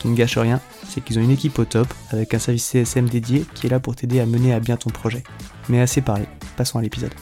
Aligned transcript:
Qui 0.00 0.08
ne 0.08 0.16
gâche 0.16 0.38
rien, 0.38 0.60
c'est 0.88 1.02
qu'ils 1.02 1.18
ont 1.18 1.22
une 1.22 1.30
équipe 1.30 1.58
au 1.58 1.66
top 1.66 1.86
avec 2.10 2.32
un 2.32 2.38
service 2.38 2.64
CSM 2.64 3.08
dédié 3.08 3.44
qui 3.54 3.66
est 3.66 3.70
là 3.70 3.80
pour 3.80 3.94
t'aider 3.94 4.18
à 4.18 4.24
mener 4.24 4.54
à 4.54 4.58
bien 4.58 4.78
ton 4.78 4.88
projet. 4.88 5.22
Mais 5.68 5.80
assez 5.80 6.00
parlé, 6.00 6.24
passons 6.56 6.78
à 6.78 6.82
l'épisode. 6.82 7.12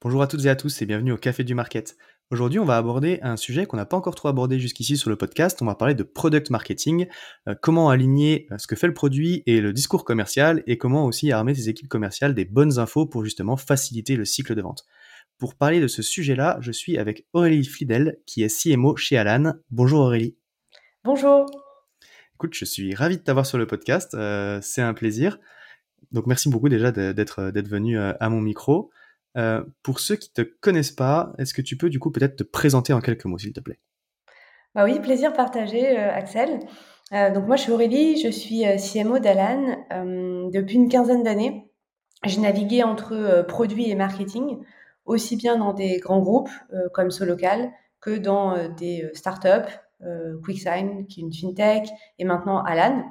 Bonjour 0.00 0.22
à 0.22 0.26
toutes 0.26 0.44
et 0.46 0.48
à 0.48 0.56
tous 0.56 0.80
et 0.80 0.86
bienvenue 0.86 1.12
au 1.12 1.18
Café 1.18 1.44
du 1.44 1.54
Market. 1.54 1.96
Aujourd'hui, 2.30 2.58
on 2.58 2.64
va 2.64 2.78
aborder 2.78 3.18
un 3.20 3.36
sujet 3.36 3.66
qu'on 3.66 3.76
n'a 3.76 3.84
pas 3.84 3.98
encore 3.98 4.14
trop 4.14 4.28
abordé 4.28 4.58
jusqu'ici 4.58 4.96
sur 4.96 5.10
le 5.10 5.16
podcast. 5.16 5.60
On 5.60 5.66
va 5.66 5.74
parler 5.74 5.94
de 5.94 6.02
product 6.02 6.50
marketing, 6.50 7.06
euh, 7.48 7.54
comment 7.60 7.90
aligner 7.90 8.46
euh, 8.50 8.56
ce 8.58 8.66
que 8.66 8.76
fait 8.76 8.88
le 8.88 8.94
produit 8.94 9.42
et 9.46 9.60
le 9.60 9.72
discours 9.72 10.04
commercial, 10.04 10.64
et 10.66 10.78
comment 10.78 11.04
aussi 11.04 11.30
armer 11.30 11.54
ses 11.54 11.68
équipes 11.68 11.88
commerciales 11.88 12.34
des 12.34 12.46
bonnes 12.46 12.78
infos 12.78 13.06
pour 13.06 13.24
justement 13.24 13.56
faciliter 13.56 14.16
le 14.16 14.24
cycle 14.24 14.54
de 14.54 14.62
vente. 14.62 14.84
Pour 15.38 15.54
parler 15.54 15.80
de 15.80 15.86
ce 15.86 16.02
sujet-là, 16.02 16.56
je 16.60 16.72
suis 16.72 16.96
avec 16.96 17.26
Aurélie 17.32 17.64
Fidel, 17.64 18.18
qui 18.26 18.42
est 18.42 18.48
CMO 18.48 18.96
chez 18.96 19.18
Alan. 19.18 19.52
Bonjour 19.70 20.00
Aurélie. 20.00 20.36
Bonjour. 21.04 21.46
Écoute, 22.36 22.54
je 22.54 22.64
suis 22.64 22.94
ravi 22.94 23.16
de 23.16 23.22
t'avoir 23.22 23.46
sur 23.46 23.58
le 23.58 23.66
podcast. 23.66 24.14
Euh, 24.14 24.60
c'est 24.62 24.82
un 24.82 24.94
plaisir. 24.94 25.38
Donc 26.12 26.26
merci 26.26 26.48
beaucoup 26.48 26.68
déjà 26.68 26.92
d'être 26.92 27.50
d'être 27.50 27.68
venu 27.68 27.98
à 27.98 28.28
mon 28.28 28.40
micro. 28.40 28.90
Euh, 29.36 29.62
pour 29.82 30.00
ceux 30.00 30.16
qui 30.16 30.32
te 30.32 30.42
connaissent 30.42 30.92
pas, 30.92 31.32
est-ce 31.38 31.52
que 31.52 31.62
tu 31.62 31.76
peux 31.76 31.90
du 31.90 31.98
coup 31.98 32.10
peut-être 32.10 32.36
te 32.36 32.42
présenter 32.42 32.92
en 32.92 33.00
quelques 33.00 33.26
mots, 33.26 33.38
s'il 33.38 33.52
te 33.52 33.60
plaît? 33.60 33.78
Bah 34.74 34.84
oui, 34.84 34.98
plaisir 35.00 35.32
partagé, 35.32 35.98
euh, 35.98 36.12
Axel. 36.12 36.60
Euh, 37.12 37.30
donc 37.30 37.46
moi, 37.46 37.56
je 37.56 37.62
suis 37.62 37.72
Aurélie, 37.72 38.20
je 38.20 38.28
suis 38.28 38.64
CMO 38.78 39.18
d'Alan 39.18 39.86
depuis 40.52 40.74
une 40.74 40.88
quinzaine 40.88 41.22
d'années. 41.22 41.70
J'ai 42.24 42.40
navigué 42.40 42.82
entre 42.82 43.44
produits 43.46 43.90
et 43.90 43.94
marketing, 43.94 44.58
aussi 45.04 45.36
bien 45.36 45.56
dans 45.56 45.72
des 45.72 45.98
grands 45.98 46.20
groupes 46.20 46.50
comme 46.92 47.10
Solocal 47.10 47.70
que 48.00 48.16
dans 48.16 48.68
des 48.74 49.08
startups, 49.14 49.70
QuickSign, 50.42 51.06
qui 51.06 51.20
est 51.20 51.24
une 51.24 51.32
fintech, 51.32 51.88
et 52.18 52.24
maintenant 52.24 52.62
Alan. 52.62 53.04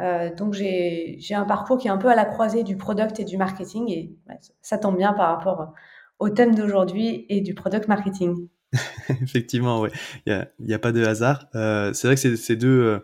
Euh, 0.00 0.34
donc 0.34 0.54
j'ai 0.54 1.34
un 1.34 1.44
parcours 1.44 1.78
qui 1.78 1.88
est 1.88 1.90
un 1.90 1.98
peu 1.98 2.08
à 2.08 2.14
la 2.14 2.24
croisée 2.24 2.62
du 2.62 2.76
product 2.76 3.20
et 3.20 3.24
du 3.24 3.36
marketing 3.36 3.90
et 3.90 4.16
ça 4.62 4.78
tombe 4.78 4.96
bien 4.96 5.12
par 5.12 5.36
rapport 5.36 5.74
au 6.18 6.30
thème 6.30 6.54
d'aujourd'hui 6.54 7.26
et 7.28 7.40
du 7.40 7.54
product 7.54 7.88
marketing. 7.88 8.48
Effectivement, 9.22 9.82
oui. 9.82 9.90
Il 10.26 10.48
n'y 10.60 10.72
a, 10.72 10.78
pas 10.78 10.92
de 10.92 11.04
hasard. 11.04 11.46
Euh, 11.54 11.92
c'est 11.92 12.06
vrai 12.06 12.16
que 12.16 12.36
c'est 12.36 12.56
deux, 12.56 12.68
euh, 12.68 12.98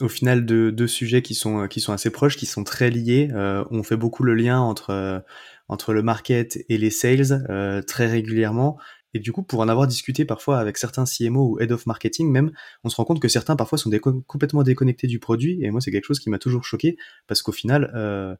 au 0.00 0.08
final, 0.08 0.46
deux, 0.46 0.72
deux, 0.72 0.86
sujets 0.86 1.20
qui 1.20 1.34
sont, 1.34 1.68
qui 1.68 1.80
sont 1.80 1.92
assez 1.92 2.10
proches, 2.10 2.36
qui 2.38 2.46
sont 2.46 2.64
très 2.64 2.88
liés. 2.88 3.28
Euh, 3.34 3.64
on 3.70 3.82
fait 3.82 3.96
beaucoup 3.96 4.22
le 4.22 4.34
lien 4.34 4.60
entre, 4.60 5.22
entre 5.68 5.92
le 5.92 6.02
market 6.02 6.64
et 6.70 6.78
les 6.78 6.90
sales 6.90 7.84
très 7.86 8.06
régulièrement. 8.06 8.78
Et 9.14 9.20
du 9.20 9.32
coup, 9.32 9.42
pour 9.42 9.60
en 9.60 9.68
avoir 9.68 9.86
discuté 9.86 10.24
parfois 10.24 10.58
avec 10.58 10.76
certains 10.76 11.04
CMO 11.04 11.52
ou 11.52 11.60
head 11.60 11.72
of 11.72 11.86
marketing 11.86 12.30
même, 12.30 12.52
on 12.82 12.88
se 12.88 12.96
rend 12.96 13.04
compte 13.04 13.20
que 13.20 13.28
certains 13.28 13.56
parfois 13.56 13.78
sont 13.78 13.90
complètement 14.26 14.64
déconnectés 14.64 15.06
du 15.06 15.20
produit. 15.20 15.62
Et 15.62 15.70
moi, 15.70 15.80
c'est 15.80 15.92
quelque 15.92 16.04
chose 16.04 16.18
qui 16.18 16.30
m'a 16.30 16.38
toujours 16.38 16.64
choqué 16.64 16.96
parce 17.28 17.40
qu'au 17.40 17.52
final, 17.52 17.92
euh, 17.94 18.34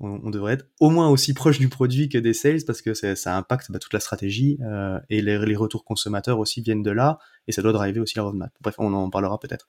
on, 0.00 0.30
devrait 0.30 0.54
être 0.54 0.66
au 0.80 0.90
moins 0.90 1.08
aussi 1.08 1.34
proche 1.34 1.58
du 1.58 1.68
produit 1.68 2.08
que 2.08 2.18
des 2.18 2.34
sales 2.34 2.64
parce 2.66 2.82
que 2.82 2.94
ça 2.94 3.36
impacte 3.36 3.70
bah, 3.70 3.78
toute 3.78 3.92
la 3.92 4.00
stratégie 4.00 4.58
euh, 4.62 4.98
et 5.08 5.22
les, 5.22 5.38
les, 5.38 5.56
retours 5.56 5.84
consommateurs 5.84 6.38
aussi 6.40 6.62
viennent 6.62 6.82
de 6.82 6.90
là 6.90 7.18
et 7.46 7.52
ça 7.52 7.62
doit 7.62 7.72
driver 7.72 8.00
aussi 8.00 8.16
la 8.16 8.24
roadmap. 8.24 8.52
Bref, 8.60 8.74
on 8.78 8.92
en 8.92 9.08
parlera 9.10 9.38
peut-être. 9.38 9.68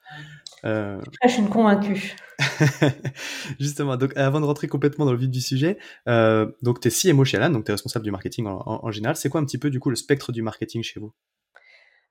Euh... 0.66 1.00
Je 1.24 1.30
suis 1.30 1.46
convaincue. 1.46 2.16
Justement, 3.60 3.98
donc 3.98 4.18
avant 4.18 4.42
de 4.42 4.46
rentrer 4.46 4.68
complètement 4.68 5.06
dans 5.06 5.12
le 5.12 5.18
vif 5.18 5.30
du 5.30 5.42
sujet, 5.42 5.78
euh, 6.10 6.52
donc 6.64 6.80
tu 6.80 6.88
es 6.88 6.92
CMO 6.92 7.24
chez 7.24 7.38
Alan, 7.38 7.52
donc 7.52 7.66
tu 7.66 7.72
es 7.72 7.74
responsable 7.74 8.04
du 8.04 8.12
marketing 8.12 8.48
en, 8.48 8.64
en, 8.66 8.92
général. 8.92 9.16
C'est 9.16 9.30
quoi 9.30 9.42
un 9.42 9.46
petit 9.46 9.60
peu 9.60 9.70
du 9.70 9.80
coup 9.80 9.90
le 9.90 9.96
spectre 9.96 10.32
du 10.32 10.42
marketing 10.42 10.84
chez 10.84 11.00
vous? 11.00 11.14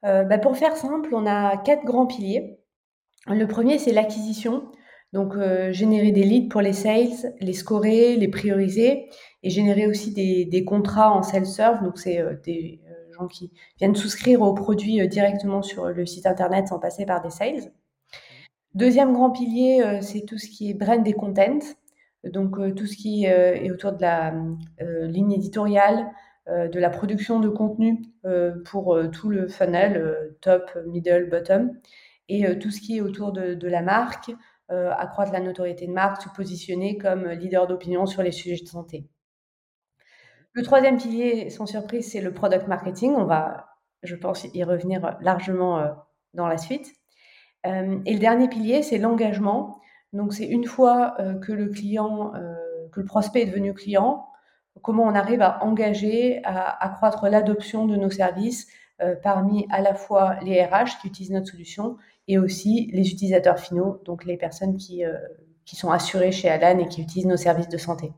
Euh, 0.05 0.25
bah, 0.25 0.39
Pour 0.39 0.57
faire 0.57 0.77
simple, 0.77 1.11
on 1.13 1.27
a 1.27 1.57
quatre 1.59 1.85
grands 1.85 2.07
piliers. 2.07 2.59
Le 3.27 3.47
premier, 3.47 3.79
c'est 3.79 3.93
l'acquisition. 3.93 4.71
Donc, 5.15 5.37
euh, 5.37 5.73
générer 5.73 6.11
des 6.11 6.25
leads 6.25 6.49
pour 6.49 6.61
les 6.61 6.73
sales, 6.73 7.33
les 7.41 7.53
scorer, 7.53 8.17
les 8.17 8.27
prioriser 8.27 9.09
et 9.45 9.49
générer 9.49 9.87
aussi 9.87 10.13
des, 10.13 10.65
contrats 10.65 11.13
en 11.13 11.23
self-serve. 11.23 11.85
Donc, 11.85 11.99
c'est 12.01 12.19
euh, 12.19 12.35
des 12.45 12.81
euh, 12.89 13.13
gens 13.17 13.29
qui 13.29 13.53
viennent 13.79 13.95
souscrire 13.95 14.43
aux 14.43 14.55
produits 14.55 15.07
directement 15.07 15.63
sur 15.63 15.87
le 15.87 16.05
site 16.05 16.27
internet 16.27 16.67
sans 16.67 16.81
passer 16.81 17.07
par 17.07 17.23
des 17.23 17.31
sales. 17.31 17.71
Deuxième 18.75 19.13
grand 19.13 19.31
pilier, 19.31 20.01
c'est 20.01 20.27
tout 20.27 20.37
ce 20.37 20.49
qui 20.49 20.71
est 20.71 20.75
brand 20.75 21.07
et 21.07 21.13
content. 21.13 21.61
Donc, 22.25 22.57
tout 22.75 22.87
ce 22.87 22.97
qui 22.97 23.25
est 23.25 23.71
autour 23.71 23.93
de 23.93 24.03
la 24.03 24.35
ligne 24.81 25.31
éditoriale, 25.31 26.11
de 26.49 26.81
la 26.81 26.91
production 26.91 27.39
de 27.39 27.49
contenu 27.49 28.03
pour 28.65 28.99
tout 29.13 29.29
le 29.29 29.47
funnel, 29.47 30.35
top, 30.41 30.77
middle, 30.89 31.31
bottom, 31.31 31.71
et 32.29 32.59
tout 32.59 32.73
ce 32.73 32.81
qui 32.81 32.97
est 32.97 33.01
autour 33.01 33.31
de, 33.31 33.69
la 33.69 33.83
marque, 33.83 34.33
accroître 34.71 35.33
la 35.33 35.41
notoriété 35.41 35.87
de 35.87 35.93
marque, 35.93 36.23
se 36.23 36.29
positionner 36.31 36.97
comme 36.99 37.29
leader 37.29 37.67
d'opinion 37.67 38.07
sur 38.07 38.23
les 38.23 38.33
sujets 38.33 38.63
de 38.63 38.69
santé. 38.69 39.07
Le 40.55 40.63
troisième 40.63 40.99
pilier, 40.99 41.51
sans 41.51 41.67
surprise, 41.67 42.13
c'est 42.13 42.21
le 42.21 42.33
product 42.33 42.69
marketing. 42.69 43.15
On 43.17 43.25
va, 43.25 43.67
je 44.05 44.15
pense, 44.15 44.45
y 44.55 44.63
revenir 44.63 45.17
largement 45.21 45.81
euh, 45.81 45.89
dans 46.33 46.47
la 46.47 46.59
suite. 46.59 46.93
Euh, 47.67 47.99
et 48.07 48.13
le 48.15 48.21
dernier 48.21 48.49
pilier, 48.49 48.83
c'est 48.85 48.99
l'engagement. 48.99 49.81
Donc, 50.13 50.33
c'est 50.33 50.47
une 50.47 50.65
fois 50.65 51.17
que 51.43 51.53
le 51.53 51.69
client, 51.71 52.33
que 52.93 53.01
le 53.01 53.07
prospect 53.07 53.43
est 53.43 53.47
devenu 53.47 53.75
client, 53.75 54.29
comment 54.81 55.03
on 55.03 55.15
arrive 55.17 55.43
à 55.43 55.65
engager, 55.65 56.41
à 56.45 56.84
accroître 56.84 57.28
l'adoption 57.28 57.84
de 57.84 57.97
nos 57.97 58.10
services 58.10 58.69
parmi 59.25 59.67
à 59.71 59.81
la 59.81 59.93
fois 59.93 60.37
les 60.43 60.65
RH 60.65 61.01
qui 61.01 61.09
utilisent 61.09 61.33
notre 61.33 61.49
solution 61.49 61.97
et 62.28 62.38
aussi 62.38 62.91
les 62.92 63.10
utilisateurs 63.10 63.59
finaux, 63.59 64.00
donc 64.04 64.24
les 64.24 64.36
personnes 64.36 64.76
qui, 64.76 65.04
euh, 65.04 65.16
qui 65.65 65.76
sont 65.76 65.91
assurées 65.91 66.32
chez 66.32 66.48
Alan 66.48 66.78
et 66.78 66.88
qui 66.88 67.03
utilisent 67.03 67.26
nos 67.26 67.36
services 67.36 67.68
de 67.68 67.78
santé. 67.78 68.12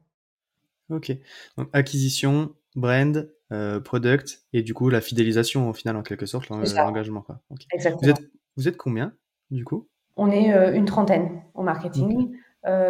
Ok. 0.90 1.12
Donc 1.56 1.68
acquisition, 1.72 2.54
brand, 2.74 3.28
euh, 3.52 3.80
product 3.80 4.44
et 4.52 4.62
du 4.62 4.74
coup 4.74 4.88
la 4.90 5.00
fidélisation 5.00 5.68
au 5.68 5.72
final 5.72 5.96
en 5.96 6.02
quelque 6.02 6.26
sorte, 6.26 6.48
l'engagement. 6.48 7.24
Exactement. 7.72 8.00
Vous 8.02 8.10
êtes, 8.10 8.30
vous 8.56 8.68
êtes 8.68 8.76
combien 8.76 9.12
du 9.50 9.64
coup? 9.64 9.88
On 10.16 10.30
est 10.30 10.52
euh, 10.52 10.72
une 10.72 10.84
trentaine 10.84 11.42
au 11.54 11.62
marketing 11.62 12.36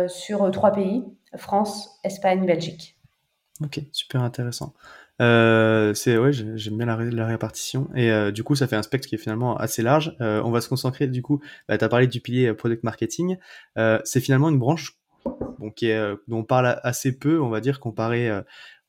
sur 0.09 0.51
trois 0.53 0.73
pays, 0.73 1.05
France, 1.37 2.01
Espagne, 2.03 2.47
Belgique. 2.47 2.96
Ok, 3.63 3.81
super 3.93 4.23
intéressant. 4.23 4.75
Euh, 5.23 5.95
c'est 5.95 6.19
ouais, 6.19 6.33
j'aime 6.33 6.77
bien 6.77 6.87
la, 6.87 7.27
répartition 7.27 7.89
et 7.95 8.11
euh, 8.11 8.31
du 8.31 8.45
coup 8.45 8.55
ça 8.55 8.67
fait 8.67 8.77
un 8.77 8.83
spectre 8.83 9.09
qui 9.09 9.15
est 9.15 9.19
finalement 9.19 9.57
assez 9.57 9.83
large. 9.83 10.15
Euh, 10.21 10.43
on 10.45 10.51
va 10.51 10.61
se 10.61 10.69
concentrer 10.69 11.07
du 11.07 11.23
coup. 11.23 11.41
Bah, 11.69 11.77
as 11.81 11.89
parlé 11.89 12.07
du 12.07 12.21
pilier 12.21 12.53
product 12.53 12.85
marketing. 12.85 13.39
c'est 14.05 14.21
finalement 14.21 14.51
une 14.51 14.59
branche 14.59 14.99
bon, 15.59 15.71
qui 15.71 15.87
est, 15.87 16.15
dont 16.29 16.39
on 16.39 16.45
parle 16.45 16.79
assez 16.83 17.17
peu, 17.19 17.41
on 17.41 17.49
va 17.49 17.61
dire 17.61 17.81
comparé 17.81 18.31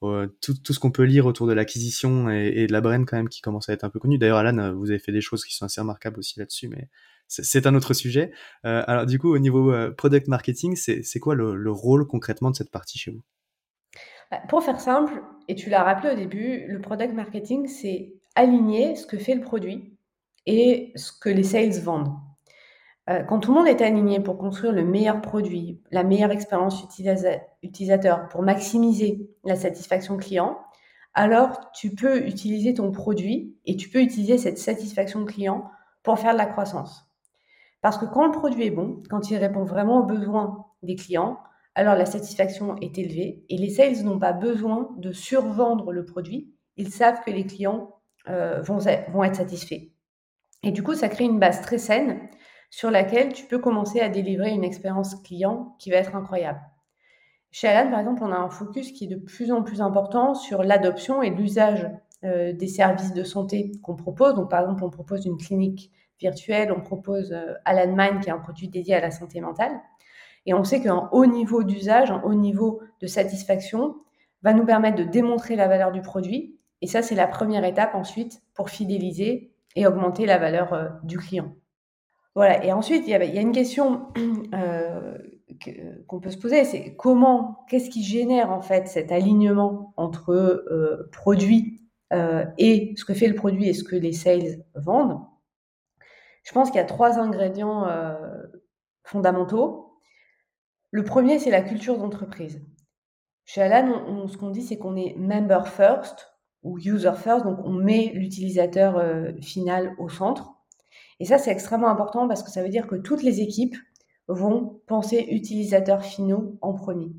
tout, 0.02 0.54
tout, 0.64 0.74
ce 0.74 0.80
qu'on 0.80 0.92
peut 0.92 1.04
lire 1.04 1.26
autour 1.26 1.48
de 1.48 1.54
l'acquisition 1.54 2.30
et, 2.30 2.68
de 2.68 2.74
la 2.74 2.82
brand 2.82 3.06
quand 3.06 3.18
même 3.18 3.30
qui 3.30 3.42
commence 3.42 3.70
à 3.70 3.74
être 3.74 3.86
un 3.86 3.90
peu 3.90 4.00
connu. 4.00 4.18
D'ailleurs, 4.18 4.38
Alan, 4.38 4.74
vous 4.74 4.90
avez 4.90 5.00
fait 5.00 5.14
des 5.14 5.22
choses 5.22 5.46
qui 5.46 5.56
sont 5.56 5.66
assez 5.66 5.80
remarquables 5.80 6.20
aussi 6.20 6.40
là-dessus, 6.40 6.68
mais 6.68 6.90
c'est 7.28 7.68
un 7.68 7.76
autre 7.76 7.94
sujet. 7.94 8.32
Euh, 8.66 8.84
alors 8.88 9.06
du 9.06 9.20
coup, 9.20 9.34
au 9.34 9.40
niveau 9.40 9.72
euh, 9.72 9.92
product 9.92 10.28
marketing, 10.28 10.76
c'est 10.76 11.20
quoi 11.20 11.36
le, 11.36 11.56
le, 11.56 11.72
rôle 11.72 12.08
concrètement 12.08 12.52
de 12.52 12.56
cette 12.56 12.72
partie 12.72 12.98
chez 12.98 13.12
vous? 13.12 13.22
Pour 14.50 14.64
faire 14.64 14.80
simple, 14.80 15.24
et 15.48 15.56
tu 15.56 15.70
l'as 15.70 15.84
rappelé 15.84 16.14
au 16.14 16.16
début, 16.16 16.66
le 16.68 16.82
product 16.82 17.14
marketing, 17.14 17.68
c'est 17.68 18.14
aligner 18.36 18.96
ce 18.96 19.06
que 19.06 19.18
fait 19.18 19.36
le 19.36 19.42
produit 19.42 19.98
et 20.46 20.92
ce 20.96 21.12
que 21.12 21.30
les 21.30 21.44
sales 21.44 21.80
vendent. 21.82 22.14
Euh, 23.10 23.24
quand 23.24 23.40
tout 23.40 23.54
le 23.54 23.60
monde 23.60 23.68
est 23.68 23.82
aligné 23.82 24.20
pour 24.20 24.38
construire 24.38 24.74
le 24.74 24.84
meilleur 24.84 25.22
produit, 25.22 25.82
la 25.92 26.04
meilleure 26.04 26.32
expérience 26.32 26.84
utilisateur, 27.64 28.28
pour 28.28 28.42
maximiser 28.42 29.30
la 29.46 29.56
satisfaction 29.56 30.18
client, 30.18 30.60
alors 31.14 31.72
tu 31.72 31.96
peux 31.96 32.28
utiliser 32.28 32.74
ton 32.74 32.92
produit 32.92 33.56
et 33.66 33.78
tu 33.78 33.90
peux 33.90 34.02
utiliser 34.02 34.38
cette 34.38 34.58
satisfaction 34.58 35.26
client 35.26 35.72
pour 36.04 36.20
faire 36.20 36.34
de 36.34 36.38
la 36.38 36.46
croissance. 36.46 37.06
Parce 37.82 37.98
que 37.98 38.06
quand 38.06 38.26
le 38.26 38.32
produit 38.32 38.66
est 38.66 38.72
bon, 38.72 39.02
quand 39.10 39.32
il 39.32 39.38
répond 39.38 39.64
vraiment 39.64 40.00
aux 40.00 40.06
besoins 40.06 40.66
des 40.84 40.96
clients, 40.96 41.40
alors 41.78 41.94
la 41.94 42.08
satisfaction 42.08 42.76
est 42.82 42.98
élevée 42.98 43.46
et 43.50 43.56
les 43.56 43.70
sales 43.70 44.04
n'ont 44.04 44.18
pas 44.18 44.34
besoin 44.34 44.90
de 44.98 45.12
survendre 45.12 45.92
le 45.94 46.06
produit. 46.06 46.52
Ils 46.76 46.90
savent 46.90 47.22
que 47.24 47.30
les 47.30 47.46
clients 47.46 47.94
euh, 48.30 48.64
vont, 48.64 48.80
être 49.24 49.36
satisfaits. 49.36 49.92
Et 50.64 50.72
du 50.72 50.82
coup, 50.82 50.96
ça 50.96 51.08
crée 51.08 51.26
une 51.26 51.38
base 51.38 51.62
très 51.62 51.78
saine 51.78 52.20
sur 52.72 52.90
laquelle 52.90 53.32
tu 53.32 53.46
peux 53.46 53.60
commencer 53.60 54.00
à 54.00 54.10
délivrer 54.10 54.50
une 54.50 54.64
expérience 54.64 55.14
client 55.22 55.76
qui 55.78 55.92
va 55.92 55.98
être 55.98 56.16
incroyable. 56.16 56.60
Chez 57.52 57.68
Alan, 57.68 57.92
par 57.92 58.00
exemple, 58.00 58.24
on 58.24 58.32
a 58.32 58.38
un 58.38 58.50
focus 58.50 58.92
qui 58.92 59.06
est 59.06 59.16
de 59.16 59.16
plus 59.16 59.52
en 59.52 59.62
plus 59.62 59.80
important 59.80 60.34
sur 60.34 60.64
l'adoption 60.64 61.22
et 61.22 61.30
l'usage 61.30 61.88
euh, 62.24 62.54
des 62.54 62.68
services 62.68 63.14
de 63.14 63.24
santé 63.24 63.72
qu'on 63.84 63.96
propose. 63.96 64.34
Donc, 64.34 64.50
par 64.50 64.62
exemple, 64.62 64.84
on 64.84 64.90
propose 64.90 65.28
une 65.28 65.38
clinique 65.38 65.92
virtuelle, 66.20 66.72
on 66.72 66.82
propose 66.82 67.32
euh, 67.34 67.54
Alan 67.66 68.20
qui 68.20 68.30
est 68.30 68.34
un 68.34 68.40
produit 68.40 68.68
dédié 68.68 68.96
à 68.96 69.00
la 69.00 69.12
santé 69.12 69.42
mentale. 69.42 69.80
Et 70.48 70.54
on 70.54 70.64
sait 70.64 70.82
qu'un 70.82 71.10
haut 71.12 71.26
niveau 71.26 71.64
d'usage, 71.64 72.10
un 72.10 72.22
haut 72.24 72.34
niveau 72.34 72.82
de 73.02 73.06
satisfaction 73.08 73.98
va 74.42 74.54
nous 74.54 74.66
permettre 74.66 74.98
de 74.98 75.04
démontrer 75.04 75.58
la 75.58 75.68
valeur 75.68 75.92
du 75.92 76.02
produit. 76.02 76.58
Et 76.82 76.88
ça, 76.88 77.02
c'est 77.02 77.16
la 77.16 77.28
première 77.28 77.66
étape 77.66 77.94
ensuite 77.96 78.42
pour 78.56 78.70
fidéliser 78.70 79.52
et 79.76 79.86
augmenter 79.86 80.26
la 80.26 80.38
valeur 80.38 80.74
euh, 80.74 80.88
du 81.04 81.18
client. 81.18 81.54
Voilà. 82.34 82.64
Et 82.64 82.72
ensuite, 82.72 83.04
il 83.08 83.10
y 83.10 83.16
a, 83.16 83.42
une 83.42 83.52
question 83.52 84.08
euh, 84.54 85.18
qu'on 86.08 86.22
peut 86.22 86.30
se 86.30 86.38
poser, 86.38 86.64
c'est 86.64 86.96
comment, 86.96 87.66
qu'est-ce 87.68 87.90
qui 87.90 88.04
génère 88.04 88.52
en 88.52 88.62
fait 88.62 88.88
cet 88.88 89.12
alignement 89.12 89.94
entre 89.98 90.32
euh, 90.32 91.10
produit 91.12 91.82
et 92.58 92.94
ce 92.96 93.04
que 93.04 93.14
fait 93.14 93.28
le 93.28 93.36
produit 93.36 93.68
et 93.68 93.74
ce 93.74 93.84
que 93.84 93.98
les 93.98 94.14
sales 94.14 94.64
vendent? 94.76 95.20
Je 96.44 96.54
pense 96.54 96.70
qu'il 96.70 96.78
y 96.78 96.82
a 96.82 96.86
trois 96.86 97.20
ingrédients 97.20 97.86
fondamentaux. 99.04 99.87
Le 100.92 101.04
premier, 101.04 101.40
c'est 101.40 101.52
la 101.52 101.62
culture 101.62 101.98
d'entreprise. 101.98 102.62
Chez 103.46 103.62
Alan, 103.62 104.28
ce 104.28 104.38
qu'on 104.38 104.50
dit, 104.50 104.62
c'est 104.62 104.78
qu'on 104.78 104.96
est 104.96 105.16
member 105.18 105.68
first 105.68 106.34
ou 106.64 106.78
user 106.80 107.14
first, 107.16 107.46
donc 107.46 107.60
on 107.64 107.72
met 107.72 108.12
l'utilisateur 108.14 109.02
final 109.42 109.96
au 110.00 110.10
centre. 110.10 110.54
Et 111.20 111.26
ça, 111.26 111.38
c'est 111.38 111.52
extrêmement 111.52 111.90
important 111.90 112.28
parce 112.28 112.44
que 112.44 112.52
ça 112.52 112.62
veut 112.62 112.70
dire 112.70 112.88
que 112.88 112.96
toutes 112.96 113.24
les 113.24 113.42
équipes 113.42 113.76
vont 114.28 114.82
penser 114.88 115.28
utilisateurs 115.32 116.04
finaux 116.04 116.58
en 116.62 116.74
premier. 116.74 117.12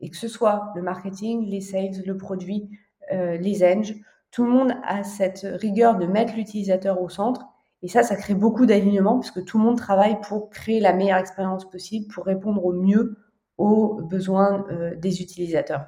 Et 0.00 0.10
que 0.10 0.16
ce 0.16 0.28
soit 0.28 0.72
le 0.74 0.82
marketing, 0.82 1.46
les 1.46 1.60
sales, 1.60 2.02
le 2.04 2.16
produit, 2.16 2.68
euh, 3.12 3.36
les 3.36 3.62
eng, 3.62 3.94
tout 4.30 4.44
le 4.44 4.50
monde 4.50 4.74
a 4.84 5.04
cette 5.04 5.46
rigueur 5.50 5.96
de 5.96 6.06
mettre 6.06 6.34
l'utilisateur 6.34 7.00
au 7.00 7.08
centre. 7.08 7.46
Et 7.84 7.88
ça, 7.88 8.02
ça 8.02 8.16
crée 8.16 8.32
beaucoup 8.32 8.64
d'alignement 8.64 9.20
puisque 9.20 9.44
tout 9.44 9.58
le 9.58 9.64
monde 9.64 9.76
travaille 9.76 10.18
pour 10.22 10.48
créer 10.48 10.80
la 10.80 10.94
meilleure 10.94 11.18
expérience 11.18 11.68
possible, 11.68 12.10
pour 12.12 12.24
répondre 12.24 12.64
au 12.64 12.72
mieux 12.72 13.18
aux 13.58 14.00
besoins 14.00 14.64
euh, 14.70 14.94
des 14.96 15.20
utilisateurs. 15.20 15.84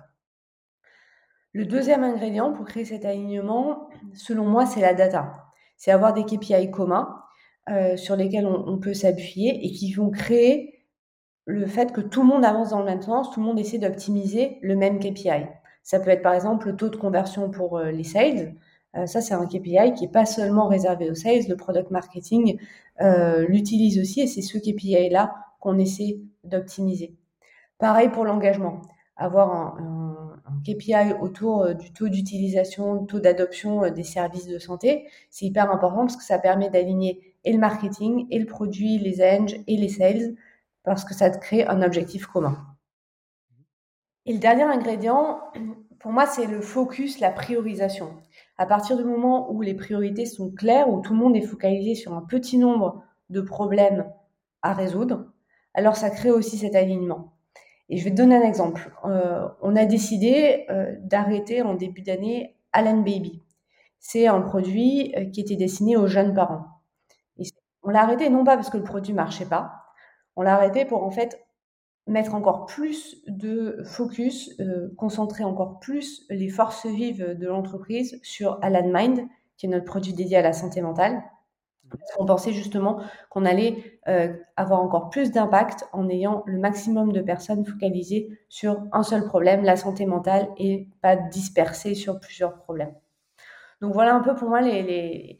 Le 1.55 1.65
deuxième 1.65 2.05
ingrédient 2.05 2.53
pour 2.53 2.67
créer 2.67 2.85
cet 2.85 3.07
alignement, 3.07 3.89
selon 4.13 4.45
moi, 4.45 4.67
c'est 4.67 4.83
la 4.83 4.93
data. 4.93 5.47
C'est 5.79 5.91
avoir 5.91 6.13
des 6.13 6.25
KPI 6.25 6.71
communs 6.71 7.19
euh, 7.71 7.97
sur 7.97 8.15
lesquels 8.15 8.47
on, 8.47 8.77
peut 8.77 8.93
s'appuyer 8.93 9.65
et 9.65 9.73
qui 9.73 9.95
vont 9.95 10.11
créer 10.11 10.85
le 11.47 11.65
fait 11.65 11.95
que 11.95 12.03
tout 12.03 12.21
le 12.21 12.29
monde 12.29 12.45
avance 12.45 12.71
dans 12.71 12.81
le 12.81 12.85
même 12.85 13.01
sens, 13.01 13.31
tout 13.31 13.41
le 13.41 13.47
monde 13.47 13.59
essaie 13.59 13.79
d'optimiser 13.79 14.59
le 14.61 14.77
même 14.77 14.99
KPI. 14.99 15.47
Ça 15.83 15.99
peut 15.99 16.11
être 16.11 16.23
par 16.23 16.35
exemple 16.35 16.67
le 16.67 16.77
taux 16.77 16.91
de 16.91 16.97
conversion 16.97 17.51
pour 17.51 17.79
euh, 17.79 17.91
les 17.91 18.05
sales. 18.05 18.55
Euh, 18.97 19.07
ça, 19.07 19.21
c'est 19.21 19.35
un 19.35 19.47
KPI 19.47 19.95
qui 19.95 20.05
n'est 20.05 20.11
pas 20.11 20.27
seulement 20.27 20.69
réservé 20.69 21.11
aux 21.11 21.15
sales. 21.15 21.49
Le 21.49 21.57
product 21.57 21.91
marketing 21.91 22.59
l'utilise 23.49 24.01
aussi 24.01 24.23
et 24.23 24.27
c'est 24.27 24.41
ce 24.41 24.57
KPI-là 24.57 25.35
qu'on 25.61 25.79
essaie 25.79 26.19
d'optimiser. 26.45 27.15
Pareil 27.79 28.09
pour 28.09 28.25
l'engagement. 28.25 28.81
Avoir 29.17 29.79
un, 29.79 30.07
KPI 30.65 31.13
autour 31.21 31.75
du 31.75 31.93
taux 31.93 32.09
d'utilisation, 32.09 33.05
taux 33.05 33.21
d'adoption 33.21 33.91
des 33.91 34.05
services 34.05 34.47
de 34.47 34.59
santé, 34.59 35.09
c'est 35.29 35.45
hyper 35.45 35.71
important 35.71 36.01
parce 36.01 36.17
que 36.17 36.23
ça 36.25 36.39
permet 36.39 36.71
d'aligner 36.71 37.37
et 37.47 37.53
le 37.53 37.59
marketing, 37.59 38.27
et 38.31 38.39
le 38.39 38.47
produit, 38.47 38.99
les 38.99 39.23
eng 39.23 39.47
et 39.67 39.77
les 39.77 39.89
sales, 39.89 40.35
parce 40.83 41.05
que 41.05 41.15
ça 41.15 41.31
te 41.31 41.39
crée 41.39 41.65
un 41.65 41.81
objectif 41.81 42.27
commun. 42.27 42.59
Et 44.27 44.33
le 44.33 44.41
dernier 44.41 44.65
ingrédient, 44.65 45.41
pour 46.01 46.11
moi, 46.11 46.27
c'est 46.27 46.47
le 46.47 46.61
focus, 46.61 47.21
la 47.21 47.31
priorisation. 47.31 48.11
À 48.59 48.67
partir 48.67 48.97
du 48.97 49.05
moment 49.05 49.53
où 49.53 49.61
les 49.61 49.75
priorités 49.75 50.27
sont 50.27 50.51
claires, 50.51 50.89
où 50.89 51.01
tout 51.01 51.13
le 51.13 51.19
monde 51.19 51.37
est 51.37 51.43
focalisé 51.43 51.95
sur 51.95 52.15
un 52.15 52.23
petit 52.23 52.59
nombre 52.59 53.03
de 53.29 53.41
problèmes 53.41 54.11
à 54.63 54.73
résoudre, 54.73 55.27
alors 55.75 55.97
ça 55.97 56.11
crée 56.11 56.31
aussi 56.31 56.57
cet 56.57 56.75
alignement. 56.75 57.33
Et 57.89 57.99
je 57.99 58.05
vais 58.05 58.11
te 58.11 58.17
donner 58.17 58.37
un 58.37 58.43
exemple. 58.43 58.91
Euh, 59.05 59.47
on 59.63 59.77
a 59.77 59.85
décidé 59.85 60.67
euh, 60.71 60.95
d'arrêter 61.01 61.63
en 61.63 61.75
début 61.75 62.03
d'année 62.03 62.57
Alan 62.73 62.97
Baby. 62.97 63.43
C'est 64.01 64.27
un 64.27 64.41
produit 64.41 65.15
euh, 65.17 65.27
qui 65.27 65.41
était 65.41 65.57
destiné 65.57 65.97
aux 65.97 66.07
jeunes 66.07 66.35
parents. 66.35 66.67
On 67.83 67.91
l'a 67.91 68.03
arrêté 68.03 68.29
non 68.31 68.43
pas 68.43 68.57
parce 68.57 68.69
que 68.69 68.79
le 68.79 68.83
produit 68.83 69.13
marchait 69.13 69.47
pas, 69.47 69.73
on 70.35 70.43
l'a 70.43 70.55
arrêté 70.55 70.85
pour 70.85 71.05
en 71.05 71.13
fait 71.13 71.46
mettre 72.07 72.35
encore 72.35 72.67
plus 72.67 73.23
de 73.27 73.83
focus, 73.85 74.55
euh, 74.61 74.89
concentrer 74.97 75.45
encore 75.45 75.81
plus 75.81 76.25
les 76.31 76.49
forces 76.49 76.87
vives 76.87 77.37
de 77.37 77.47
l'entreprise 77.47 78.21
sur 78.23 78.59
Alan 78.63 78.89
Mind, 78.93 79.27
qui 79.57 79.67
est 79.67 79.69
notre 79.69 79.85
produit 79.85 80.13
dédié 80.13 80.37
à 80.37 80.43
la 80.43 80.53
santé 80.53 80.81
mentale. 80.81 81.23
On 82.19 82.27
pensait 82.27 82.53
justement 82.53 83.01
qu'on 83.31 83.45
allait 83.45 84.01
euh, 84.09 84.33
avoir 84.57 84.81
encore 84.81 85.09
plus 85.09 85.31
d'impact 85.31 85.87
en 85.93 86.09
ayant 86.09 86.43
le 86.47 86.59
maximum 86.59 87.13
de 87.13 87.21
personnes 87.21 87.65
focalisées 87.65 88.39
sur 88.49 88.83
un 88.93 89.03
seul 89.03 89.25
problème, 89.25 89.63
la 89.63 89.77
santé 89.77 90.05
mentale, 90.05 90.49
et 90.57 90.89
pas 91.01 91.17
dispersées 91.17 91.95
sur 91.95 92.19
plusieurs 92.19 92.57
problèmes. 92.57 92.95
Donc 93.81 93.93
voilà 93.93 94.15
un 94.15 94.21
peu 94.21 94.35
pour 94.35 94.49
moi 94.49 94.61
les, 94.61 95.39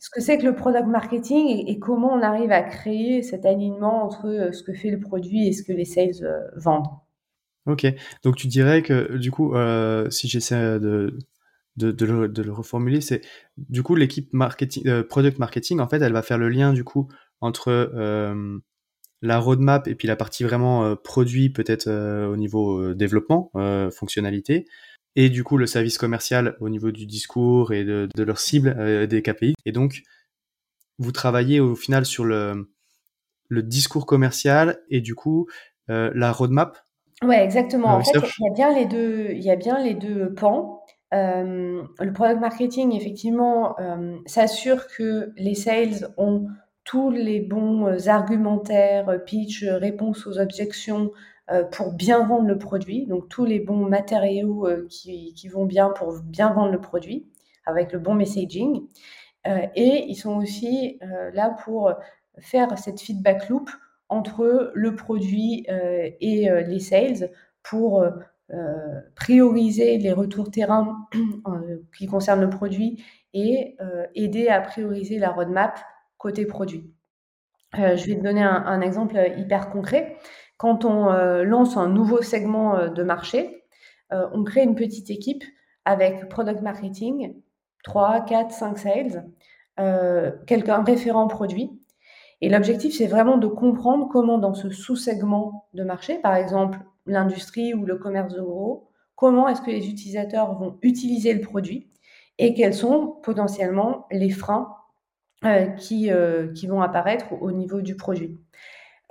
ce 0.00 0.08
que 0.08 0.20
c'est 0.22 0.38
que 0.38 0.44
le 0.44 0.54
product 0.54 0.86
marketing 0.86 1.64
et, 1.66 1.78
comment 1.78 2.12
on 2.12 2.22
arrive 2.22 2.50
à 2.50 2.62
créer 2.62 3.22
cet 3.22 3.44
alignement 3.44 4.02
entre 4.02 4.26
euh, 4.26 4.50
ce 4.50 4.62
que 4.62 4.72
fait 4.72 4.90
le 4.90 4.98
produit 4.98 5.46
et 5.46 5.52
ce 5.52 5.62
que 5.62 5.72
les 5.72 5.84
sales 5.84 6.22
euh, 6.22 6.40
vendent. 6.56 6.88
Ok, 7.66 7.86
donc 8.24 8.36
tu 8.36 8.46
dirais 8.46 8.82
que 8.82 9.18
du 9.18 9.30
coup, 9.30 9.54
euh, 9.54 10.08
si 10.08 10.26
j'essaie 10.26 10.80
de, 10.80 11.18
le, 11.76 12.50
reformuler, 12.50 13.02
c'est 13.02 13.20
du 13.58 13.82
coup 13.82 13.94
l'équipe 13.94 14.32
marketing, 14.32 15.02
product 15.02 15.38
marketing, 15.38 15.78
en 15.78 15.86
fait, 15.86 16.00
elle 16.00 16.14
va 16.14 16.22
faire 16.22 16.38
le 16.38 16.48
lien 16.48 16.72
du 16.72 16.82
coup 16.82 17.08
entre 17.42 17.92
la 19.22 19.38
roadmap 19.38 19.86
et 19.86 19.94
puis 19.94 20.08
la 20.08 20.16
partie 20.16 20.42
vraiment 20.42 20.96
produit, 20.96 21.50
peut-être 21.50 21.90
au 22.26 22.36
niveau 22.38 22.94
développement, 22.94 23.52
fonctionnalité, 23.92 24.64
et 25.16 25.28
du 25.28 25.44
coup 25.44 25.56
le 25.56 25.66
service 25.66 25.98
commercial 25.98 26.56
au 26.60 26.68
niveau 26.68 26.90
du 26.90 27.06
discours 27.06 27.72
et 27.72 27.84
de, 27.84 28.08
de 28.14 28.22
leur 28.22 28.38
cible 28.38 28.76
euh, 28.78 29.06
des 29.06 29.22
KPI. 29.22 29.54
Et 29.64 29.72
donc, 29.72 30.02
vous 30.98 31.12
travaillez 31.12 31.60
au 31.60 31.74
final 31.74 32.04
sur 32.06 32.24
le, 32.24 32.70
le 33.48 33.62
discours 33.62 34.06
commercial 34.06 34.80
et 34.90 35.00
du 35.00 35.14
coup 35.14 35.48
euh, 35.90 36.10
la 36.14 36.32
roadmap. 36.32 36.78
Ouais, 37.22 37.44
exactement. 37.44 37.88
En 37.88 38.02
fait, 38.02 38.18
il 38.38 38.44
y 38.44 38.48
a 38.48 38.54
bien 38.54 38.74
les 38.74 38.86
deux, 38.86 39.30
il 39.32 39.42
y 39.42 39.50
a 39.50 39.56
bien 39.56 39.82
les 39.82 39.94
deux 39.94 40.32
pans. 40.32 40.82
Euh, 41.12 41.82
le 41.98 42.12
product 42.12 42.40
marketing, 42.40 42.94
effectivement, 42.94 43.78
euh, 43.80 44.16
s'assure 44.26 44.86
que 44.86 45.32
les 45.36 45.54
sales 45.54 46.08
ont 46.16 46.46
tous 46.84 47.10
les 47.10 47.40
bons 47.40 47.86
euh, 47.86 48.08
argumentaires, 48.08 49.22
pitch, 49.26 49.64
réponses 49.64 50.26
aux 50.26 50.38
objections, 50.38 51.10
euh, 51.10 51.39
pour 51.72 51.92
bien 51.92 52.26
vendre 52.26 52.46
le 52.46 52.58
produit, 52.58 53.06
donc 53.06 53.28
tous 53.28 53.44
les 53.44 53.58
bons 53.58 53.88
matériaux 53.88 54.68
euh, 54.68 54.86
qui, 54.88 55.48
vont 55.48 55.64
bien 55.64 55.90
pour 55.90 56.20
bien 56.22 56.52
vendre 56.52 56.70
le 56.70 56.80
produit, 56.80 57.26
avec 57.66 57.92
le 57.92 57.98
bon 57.98 58.14
messaging. 58.14 58.86
Euh, 59.46 59.66
et 59.74 60.04
ils 60.06 60.14
sont 60.14 60.36
aussi 60.36 60.98
là 61.32 61.56
pour 61.64 61.92
faire 62.38 62.78
cette 62.78 63.00
feedback 63.00 63.48
loop 63.48 63.70
entre 64.08 64.70
le 64.74 64.94
produit 64.94 65.66
et 65.68 66.48
les 66.66 66.80
sales 66.80 67.30
pour 67.62 68.04
prioriser 69.14 69.98
les 69.98 70.12
retours 70.12 70.50
terrain 70.50 71.08
qui 71.96 72.06
concernent 72.06 72.40
le 72.40 72.50
produit 72.50 73.04
et 73.34 73.76
aider 74.14 74.48
à 74.48 74.60
prioriser 74.60 75.18
la 75.18 75.30
roadmap 75.30 75.78
côté 76.18 76.44
produit. 76.44 76.92
je 77.74 78.06
vais 78.06 78.16
te 78.16 78.22
donner 78.22 78.42
un, 78.42 78.80
exemple 78.80 79.16
hyper 79.36 79.70
concret. 79.70 80.18
Quand 80.60 80.84
on 80.84 81.06
lance 81.42 81.78
un 81.78 81.88
nouveau 81.88 82.20
segment 82.20 82.88
de 82.88 83.02
marché, 83.02 83.64
on 84.10 84.44
crée 84.44 84.62
une 84.62 84.74
petite 84.74 85.08
équipe 85.08 85.42
avec 85.86 86.28
product 86.28 86.60
marketing, 86.60 87.34
3, 87.82 88.20
4, 88.26 88.50
5 88.52 88.78
sales, 88.78 89.30
euh, 89.78 90.32
quelqu'un 90.46 90.82
référent 90.82 91.26
produit. 91.26 91.70
Et 92.40 92.48
l'objectif, 92.48 92.96
c'est 92.96 93.06
vraiment 93.06 93.38
de 93.38 93.46
comprendre 93.46 94.08
comment 94.10 94.38
dans 94.38 94.54
ce 94.54 94.70
sous-segment 94.70 95.68
de 95.74 95.84
marché, 95.84 96.18
par 96.18 96.34
exemple 96.34 96.78
l'industrie 97.06 97.74
ou 97.74 97.84
le 97.84 97.96
commerce 97.96 98.34
de 98.34 98.40
gros, 98.40 98.88
comment 99.16 99.48
est-ce 99.48 99.62
que 99.62 99.70
les 99.70 99.88
utilisateurs 99.88 100.54
vont 100.58 100.78
utiliser 100.82 101.34
le 101.34 101.40
produit 101.40 101.90
et 102.38 102.54
quels 102.54 102.74
sont 102.74 103.18
potentiellement 103.22 104.06
les 104.10 104.30
freins 104.30 104.74
euh, 105.44 105.66
euh, 105.92 106.52
qui 106.52 106.66
vont 106.66 106.82
apparaître 106.82 107.26
au 107.40 107.50
niveau 107.50 107.80
du 107.80 107.96
produit. 107.96 108.38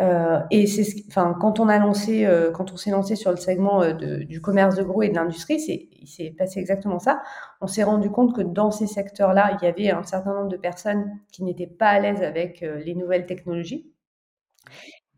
Euh, 0.01 0.39
et 0.49 0.65
c'est, 0.65 1.03
enfin, 1.09 1.35
quand 1.39 1.59
on 1.59 1.67
a 1.67 1.77
lancé, 1.77 2.25
euh, 2.25 2.51
quand 2.51 2.71
on 2.71 2.77
s'est 2.77 2.91
lancé 2.91 3.15
sur 3.15 3.31
le 3.31 3.37
segment 3.37 3.83
euh, 3.83 3.93
du 3.93 4.39
commerce 4.39 4.75
de 4.75 4.83
gros 4.83 5.01
et 5.01 5.09
de 5.09 5.15
l'industrie, 5.15 5.59
c'est, 5.59 5.89
il 5.91 6.07
s'est 6.07 6.33
passé 6.37 6.59
exactement 6.59 6.99
ça. 6.99 7.21
On 7.59 7.67
s'est 7.67 7.83
rendu 7.83 8.09
compte 8.09 8.35
que 8.35 8.41
dans 8.41 8.71
ces 8.71 8.87
secteurs-là, 8.87 9.57
il 9.59 9.65
y 9.65 9.67
avait 9.67 9.91
un 9.91 10.03
certain 10.03 10.33
nombre 10.33 10.49
de 10.49 10.57
personnes 10.57 11.19
qui 11.31 11.43
n'étaient 11.43 11.67
pas 11.67 11.89
à 11.89 11.99
l'aise 11.99 12.21
avec 12.21 12.61
les 12.61 12.95
nouvelles 12.95 13.25
technologies. 13.25 13.91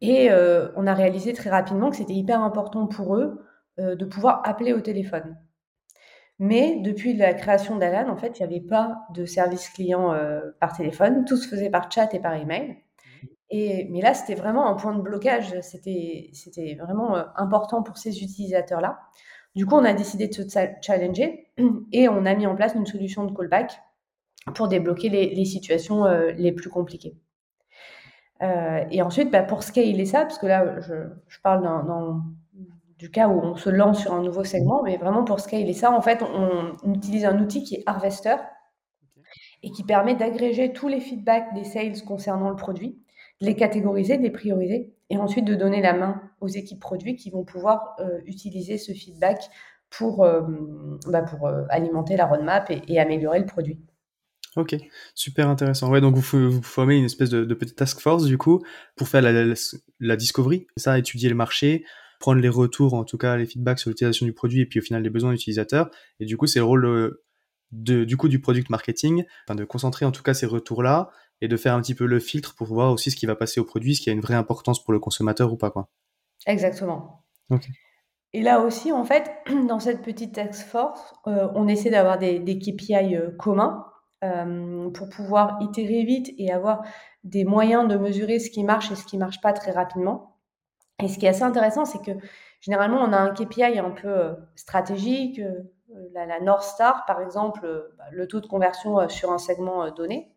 Et 0.01 0.29
on 0.75 0.87
a 0.87 0.93
réalisé 0.95 1.33
très 1.33 1.51
rapidement 1.51 1.91
que 1.91 1.97
c'était 1.97 2.13
hyper 2.13 2.41
important 2.41 2.87
pour 2.87 3.15
eux 3.15 3.45
de 3.77 4.05
pouvoir 4.05 4.41
appeler 4.45 4.73
au 4.73 4.81
téléphone. 4.81 5.37
Mais 6.39 6.79
depuis 6.81 7.13
la 7.13 7.35
création 7.35 7.77
d'Alan, 7.77 8.09
en 8.09 8.17
fait, 8.17 8.39
il 8.39 8.47
n'y 8.47 8.55
avait 8.55 8.65
pas 8.65 9.03
de 9.13 9.25
service 9.25 9.69
client 9.69 10.15
par 10.59 10.75
téléphone. 10.75 11.25
Tout 11.25 11.37
se 11.37 11.47
faisait 11.47 11.69
par 11.69 11.91
chat 11.91 12.11
et 12.15 12.19
par 12.19 12.33
email 12.33 12.77
mais 13.51 14.01
là, 14.01 14.13
c'était 14.13 14.35
vraiment 14.35 14.67
un 14.67 14.75
point 14.75 14.95
de 14.95 15.01
blocage. 15.01 15.59
C'était, 15.61 16.29
c'était 16.33 16.75
vraiment 16.75 17.15
euh, 17.15 17.23
important 17.35 17.83
pour 17.83 17.97
ces 17.97 18.23
utilisateurs-là. 18.23 18.99
Du 19.55 19.65
coup, 19.65 19.75
on 19.75 19.83
a 19.83 19.93
décidé 19.93 20.27
de 20.29 20.33
se 20.33 20.41
challenger 20.81 21.47
et 21.91 22.07
on 22.07 22.25
a 22.25 22.33
mis 22.35 22.47
en 22.47 22.55
place 22.55 22.73
une 22.75 22.85
solution 22.85 23.25
de 23.25 23.35
callback 23.35 23.81
pour 24.55 24.69
débloquer 24.69 25.09
les, 25.09 25.45
situations 25.45 26.05
euh, 26.05 26.31
les 26.31 26.51
plus 26.51 26.69
compliquées. 26.69 27.15
Euh, 28.41 28.83
et 28.89 29.01
ensuite, 29.01 29.29
bah, 29.29 29.43
pour 29.43 29.63
scaler 29.63 30.05
ça, 30.05 30.21
parce 30.21 30.39
que 30.39 30.47
là, 30.47 30.79
je, 30.79 31.39
parle 31.43 31.61
du 32.97 33.11
cas 33.11 33.27
où 33.27 33.39
on 33.39 33.55
se 33.55 33.69
lance 33.69 33.99
sur 33.99 34.13
un 34.13 34.23
nouveau 34.23 34.43
segment, 34.43 34.81
mais 34.81 34.97
vraiment 34.97 35.23
pour 35.23 35.39
scaler 35.41 35.73
ça, 35.73 35.91
en 35.91 36.01
fait, 36.01 36.23
on, 36.23 36.73
on 36.83 36.93
utilise 36.93 37.25
un 37.25 37.37
outil 37.39 37.63
qui 37.63 37.75
est 37.75 37.83
Harvester 37.85 38.37
et 39.61 39.69
qui 39.69 39.83
permet 39.83 40.15
d'agréger 40.15 40.73
tous 40.73 40.87
les 40.87 41.01
feedbacks 41.01 41.53
des 41.53 41.65
sales 41.65 42.01
concernant 42.03 42.49
le 42.49 42.55
produit 42.55 42.97
les 43.41 43.55
catégoriser, 43.55 44.17
les 44.17 44.29
prioriser, 44.29 44.93
et 45.09 45.17
ensuite 45.17 45.45
de 45.45 45.55
donner 45.55 45.81
la 45.81 45.93
main 45.93 46.21
aux 46.39 46.47
équipes 46.47 46.79
produits 46.79 47.15
qui 47.15 47.31
vont 47.31 47.43
pouvoir 47.43 47.95
euh, 47.99 48.19
utiliser 48.25 48.77
ce 48.77 48.93
feedback 48.93 49.41
pour, 49.89 50.23
euh, 50.23 50.41
bah, 51.07 51.23
pour 51.23 51.47
euh, 51.47 51.63
alimenter 51.69 52.15
la 52.15 52.27
roadmap 52.27 52.71
et, 52.87 52.99
améliorer 52.99 53.39
le 53.39 53.45
produit. 53.45 53.79
Ok, 54.55 54.75
super 55.15 55.49
intéressant. 55.49 55.89
Ouais, 55.89 56.01
donc 56.01 56.15
vous, 56.15 56.61
formez 56.61 56.97
une 56.97 57.05
espèce 57.05 57.29
de, 57.29 57.53
petite 57.53 57.75
task 57.75 57.99
force 57.99 58.25
du 58.25 58.37
coup 58.37 58.61
pour 58.95 59.07
faire 59.07 59.21
la, 59.21 59.55
la, 59.99 60.15
discovery, 60.15 60.67
ça, 60.77 60.97
étudier 60.99 61.29
le 61.29 61.35
marché, 61.35 61.83
prendre 62.19 62.41
les 62.41 62.49
retours, 62.49 62.93
en 62.93 63.05
tout 63.05 63.17
cas 63.17 63.37
les 63.37 63.45
feedbacks 63.45 63.79
sur 63.79 63.89
l'utilisation 63.89 64.25
du 64.25 64.33
produit 64.33 64.61
et 64.61 64.65
puis 64.65 64.79
au 64.79 64.83
final 64.83 65.01
les 65.03 65.09
besoins 65.09 65.31
utilisateurs. 65.31 65.89
Et 66.19 66.25
du 66.25 66.37
coup, 66.37 66.47
c'est 66.47 66.59
le 66.59 66.65
rôle 66.65 67.17
de, 67.71 68.03
du 68.03 68.17
coup 68.17 68.27
du 68.27 68.39
product 68.39 68.69
marketing, 68.69 69.23
de 69.49 69.63
concentrer 69.63 70.05
en 70.05 70.11
tout 70.11 70.23
cas 70.23 70.33
ces 70.33 70.45
retours-là 70.45 71.09
et 71.41 71.47
de 71.47 71.57
faire 71.57 71.73
un 71.73 71.81
petit 71.81 71.95
peu 71.95 72.05
le 72.05 72.19
filtre 72.19 72.55
pour 72.55 72.67
voir 72.67 72.91
aussi 72.91 73.11
ce 73.11 73.15
qui 73.15 73.25
va 73.25 73.35
passer 73.35 73.59
au 73.59 73.65
produit, 73.65 73.95
ce 73.95 74.01
qui 74.01 74.09
a 74.09 74.13
une 74.13 74.21
vraie 74.21 74.35
importance 74.35 74.83
pour 74.83 74.93
le 74.93 74.99
consommateur 74.99 75.51
ou 75.51 75.57
pas. 75.57 75.71
Quoi. 75.71 75.89
Exactement. 76.45 77.23
Et 78.33 78.41
là 78.41 78.61
aussi, 78.61 78.91
en 78.91 79.03
fait, 79.03 79.29
dans 79.67 79.79
cette 79.79 80.01
petite 80.01 80.35
task 80.35 80.65
force, 80.67 81.13
euh, 81.27 81.49
on 81.55 81.67
essaie 81.67 81.89
d'avoir 81.89 82.17
des, 82.17 82.39
des, 82.39 82.57
KPI 82.57 83.15
euh, 83.15 83.31
communs 83.31 83.85
euh, 84.23 84.89
pour 84.91 85.09
pouvoir 85.09 85.57
itérer 85.61 86.03
vite 86.03 86.33
et 86.37 86.51
avoir 86.51 86.83
des 87.23 87.43
moyens 87.43 87.87
de 87.87 87.97
mesurer 87.97 88.39
ce 88.39 88.49
qui 88.49 88.63
marche 88.63 88.91
et 88.91 88.95
ce 88.95 89.05
qui 89.05 89.17
marche 89.17 89.41
pas 89.41 89.53
très 89.53 89.71
rapidement. 89.71 90.37
Et 91.03 91.07
ce 91.07 91.17
qui 91.17 91.25
est 91.25 91.29
assez 91.29 91.43
intéressant, 91.43 91.85
c'est 91.85 92.01
que 92.01 92.11
généralement, 92.61 93.01
on 93.01 93.11
a 93.11 93.17
un 93.17 93.33
KPI 93.33 93.79
un 93.79 93.89
peu 93.89 94.35
stratégique, 94.55 95.41
la, 96.13 96.25
la, 96.27 96.39
North 96.39 96.63
Star, 96.63 97.05
par 97.05 97.21
exemple, 97.21 97.91
bah, 97.97 98.03
le 98.11 98.27
taux 98.27 98.39
de 98.39 98.45
conversion 98.45 99.09
sur 99.09 99.31
un 99.31 99.39
segment 99.39 99.89
donné. 99.89 100.31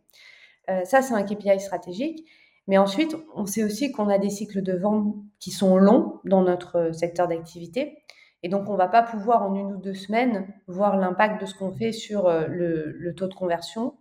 Euh, 0.70 0.84
ça, 0.84 1.02
c'est 1.02 1.14
un 1.14 1.22
KPI 1.22 1.60
stratégique. 1.60 2.28
Mais 2.66 2.78
ensuite, 2.78 3.16
on 3.34 3.44
sait 3.44 3.62
aussi 3.62 3.92
qu'on 3.92 4.08
a 4.08 4.18
des 4.18 4.30
cycles 4.30 4.62
de 4.62 4.72
vente 4.72 5.14
qui 5.38 5.50
sont 5.50 5.76
longs 5.76 6.20
dans 6.24 6.42
notre 6.42 6.76
euh, 6.76 6.92
secteur 6.92 7.28
d'activité. 7.28 7.98
Et 8.42 8.48
donc, 8.48 8.68
on 8.68 8.72
ne 8.72 8.78
va 8.78 8.88
pas 8.88 9.02
pouvoir 9.02 9.42
en 9.42 9.54
une 9.54 9.72
ou 9.74 9.76
deux 9.76 9.94
semaines 9.94 10.46
voir 10.66 10.96
l'impact 10.96 11.40
de 11.40 11.46
ce 11.46 11.54
qu'on 11.54 11.72
fait 11.72 11.92
sur 11.92 12.26
euh, 12.26 12.46
le, 12.48 13.14
taux 13.14 13.28
de 13.28 13.34
conversion 13.34 13.94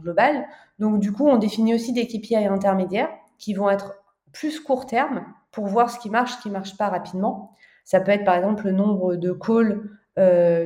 global. 0.00 0.46
Donc, 0.78 0.98
du 0.98 1.12
coup, 1.12 1.28
on 1.28 1.36
définit 1.36 1.74
aussi 1.74 1.92
des 1.92 2.06
KPI 2.06 2.36
intermédiaires 2.46 3.10
qui 3.36 3.52
vont 3.52 3.68
être 3.68 4.02
plus 4.32 4.60
court 4.60 4.86
terme 4.86 5.26
pour 5.50 5.66
voir 5.66 5.90
ce 5.90 5.98
qui 5.98 6.08
marche, 6.08 6.32
ce 6.32 6.40
qui 6.40 6.48
ne 6.48 6.54
marche 6.54 6.78
pas 6.78 6.88
rapidement. 6.88 7.52
Ça 7.84 8.00
peut 8.00 8.12
être 8.12 8.24
par 8.24 8.36
exemple 8.36 8.64
le 8.64 8.72
nombre 8.72 9.16
de 9.16 9.30
calls, 9.32 9.82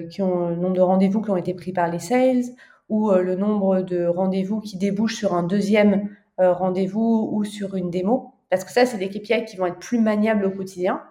qui 0.09 0.23
ont, 0.23 0.51
le 0.51 0.55
nombre 0.55 0.77
de 0.77 0.81
rendez-vous 0.81 1.21
qui 1.21 1.31
ont 1.31 1.37
été 1.37 1.53
pris 1.53 1.73
par 1.73 1.89
les 1.89 1.99
sales, 1.99 2.45
ou 2.89 3.11
euh, 3.11 3.23
le 3.23 3.35
nombre 3.35 3.83
de 3.83 4.07
rendez-vous 4.07 4.61
qui 4.61 4.77
débouchent 4.77 5.17
sur 5.17 5.35
un 5.35 5.43
deuxième 5.43 6.11
euh, 6.41 6.53
rendez-vous 6.53 7.29
ou 7.33 7.45
sur 7.45 7.75
une 7.75 7.91
démo. 7.91 8.35
Parce 8.51 8.65
que 8.65 8.71
ça, 8.71 8.87
c'est 8.87 8.99
des 8.99 9.09
KPI 9.09 9.45
qui 9.45 9.57
vont 9.57 9.67
être 9.67 9.79
plus 9.79 9.99
maniables 9.99 10.45
au 10.45 10.51
quotidien 10.51 11.03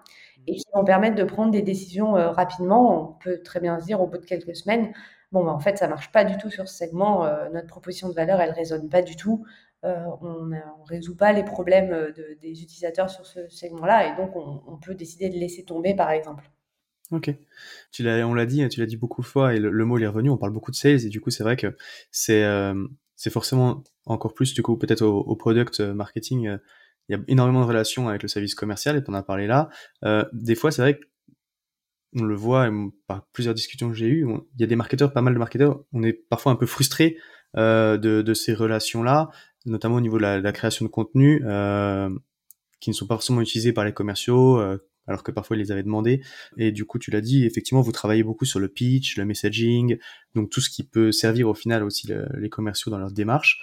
et 0.46 0.54
qui 0.54 0.64
vont 0.74 0.84
permettre 0.84 1.16
de 1.16 1.24
prendre 1.24 1.50
des 1.50 1.62
décisions 1.62 2.16
euh, 2.16 2.30
rapidement. 2.30 3.10
On 3.10 3.12
peut 3.22 3.42
très 3.42 3.60
bien 3.60 3.78
se 3.80 3.86
dire 3.86 4.00
au 4.00 4.06
bout 4.06 4.18
de 4.18 4.24
quelques 4.24 4.56
semaines, 4.56 4.92
bon, 5.32 5.44
bah, 5.44 5.52
en 5.52 5.58
fait, 5.58 5.76
ça 5.76 5.88
marche 5.88 6.10
pas 6.12 6.24
du 6.24 6.36
tout 6.38 6.50
sur 6.50 6.68
ce 6.68 6.76
segment, 6.76 7.26
notre 7.52 7.66
proposition 7.66 8.08
de 8.08 8.14
valeur, 8.14 8.40
elle 8.40 8.52
résonne 8.52 8.88
pas 8.88 9.02
du 9.02 9.16
tout, 9.16 9.44
on 9.82 10.44
ne 10.46 10.58
résout 10.86 11.16
pas 11.16 11.32
les 11.32 11.44
problèmes 11.44 12.12
des 12.40 12.62
utilisateurs 12.62 13.10
sur 13.10 13.26
ce 13.26 13.48
segment-là, 13.48 14.12
et 14.12 14.16
donc 14.16 14.34
on, 14.36 14.76
peut 14.78 14.94
décider 14.94 15.28
de 15.28 15.36
laisser 15.36 15.64
tomber, 15.64 15.94
par 15.94 16.10
exemple. 16.10 16.48
Ok. 17.12 17.30
Tu 17.92 18.02
l'as, 18.02 18.26
on 18.26 18.34
l'a 18.34 18.46
dit, 18.46 18.68
tu 18.68 18.80
l'as 18.80 18.86
dit 18.86 18.96
beaucoup 18.96 19.22
de 19.22 19.26
fois 19.26 19.54
et 19.54 19.58
le, 19.60 19.84
mot 19.84 19.98
est 19.98 20.06
revenu. 20.06 20.30
On 20.30 20.36
parle 20.36 20.52
beaucoup 20.52 20.70
de 20.70 20.76
sales 20.76 21.04
et 21.04 21.08
du 21.08 21.20
coup, 21.20 21.30
c'est 21.30 21.44
vrai 21.44 21.56
que 21.56 21.76
c'est, 22.10 22.42
euh, 22.42 22.86
c'est 23.14 23.30
forcément 23.30 23.84
encore 24.06 24.34
plus 24.34 24.54
du 24.54 24.62
coup 24.62 24.76
peut-être 24.76 25.02
au, 25.02 25.36
product 25.36 25.80
euh, 25.80 25.94
marketing. 25.94 26.48
Euh, 26.48 26.58
il 27.08 27.16
y 27.16 27.20
a 27.20 27.22
énormément 27.28 27.60
de 27.60 27.66
relations 27.66 28.08
avec 28.08 28.22
le 28.22 28.28
service 28.28 28.56
commercial 28.56 28.96
et 28.96 29.02
on 29.06 29.14
a 29.14 29.22
parlé 29.22 29.46
là. 29.46 29.68
des 30.32 30.56
fois, 30.56 30.72
c'est 30.72 30.82
vrai 30.82 30.98
qu'on 30.98 32.24
le 32.24 32.34
voit 32.34 32.68
par 33.06 33.28
plusieurs 33.32 33.54
discussions 33.54 33.88
que 33.88 33.94
j'ai 33.94 34.08
eues. 34.08 34.26
Il 34.56 34.60
y 34.60 34.64
a 34.64 34.66
des 34.66 34.74
marketeurs, 34.74 35.12
pas 35.12 35.22
mal 35.22 35.32
de 35.32 35.38
marketeurs. 35.38 35.84
On 35.92 36.02
est 36.02 36.14
parfois 36.14 36.50
un 36.50 36.56
peu 36.56 36.66
frustré 36.66 37.16
de, 37.54 37.96
de, 37.96 38.34
ces 38.34 38.54
relations-là, 38.54 39.30
notamment 39.66 39.94
au 39.94 40.00
niveau 40.00 40.16
de 40.16 40.22
la, 40.22 40.38
de 40.38 40.42
la 40.42 40.50
création 40.50 40.84
de 40.84 40.90
contenu 40.90 41.44
qui 42.80 42.90
ne 42.90 42.94
sont 42.94 43.06
pas 43.06 43.14
forcément 43.14 43.40
utilisés 43.40 43.72
par 43.72 43.84
les 43.84 43.92
commerciaux 43.92 44.60
alors 45.06 45.22
que 45.22 45.30
parfois 45.30 45.56
ils 45.56 45.60
les 45.60 45.72
avaient 45.72 45.82
demandé. 45.82 46.22
Et 46.56 46.72
du 46.72 46.84
coup, 46.84 46.98
tu 46.98 47.10
l'as 47.10 47.20
dit, 47.20 47.44
effectivement, 47.44 47.80
vous 47.80 47.92
travaillez 47.92 48.22
beaucoup 48.22 48.44
sur 48.44 48.58
le 48.58 48.68
pitch, 48.68 49.16
le 49.16 49.24
messaging, 49.24 49.98
donc 50.34 50.50
tout 50.50 50.60
ce 50.60 50.70
qui 50.70 50.82
peut 50.82 51.12
servir 51.12 51.48
au 51.48 51.54
final 51.54 51.82
aussi 51.82 52.10
les 52.38 52.48
commerciaux 52.48 52.90
dans 52.90 52.98
leur 52.98 53.12
démarche. 53.12 53.60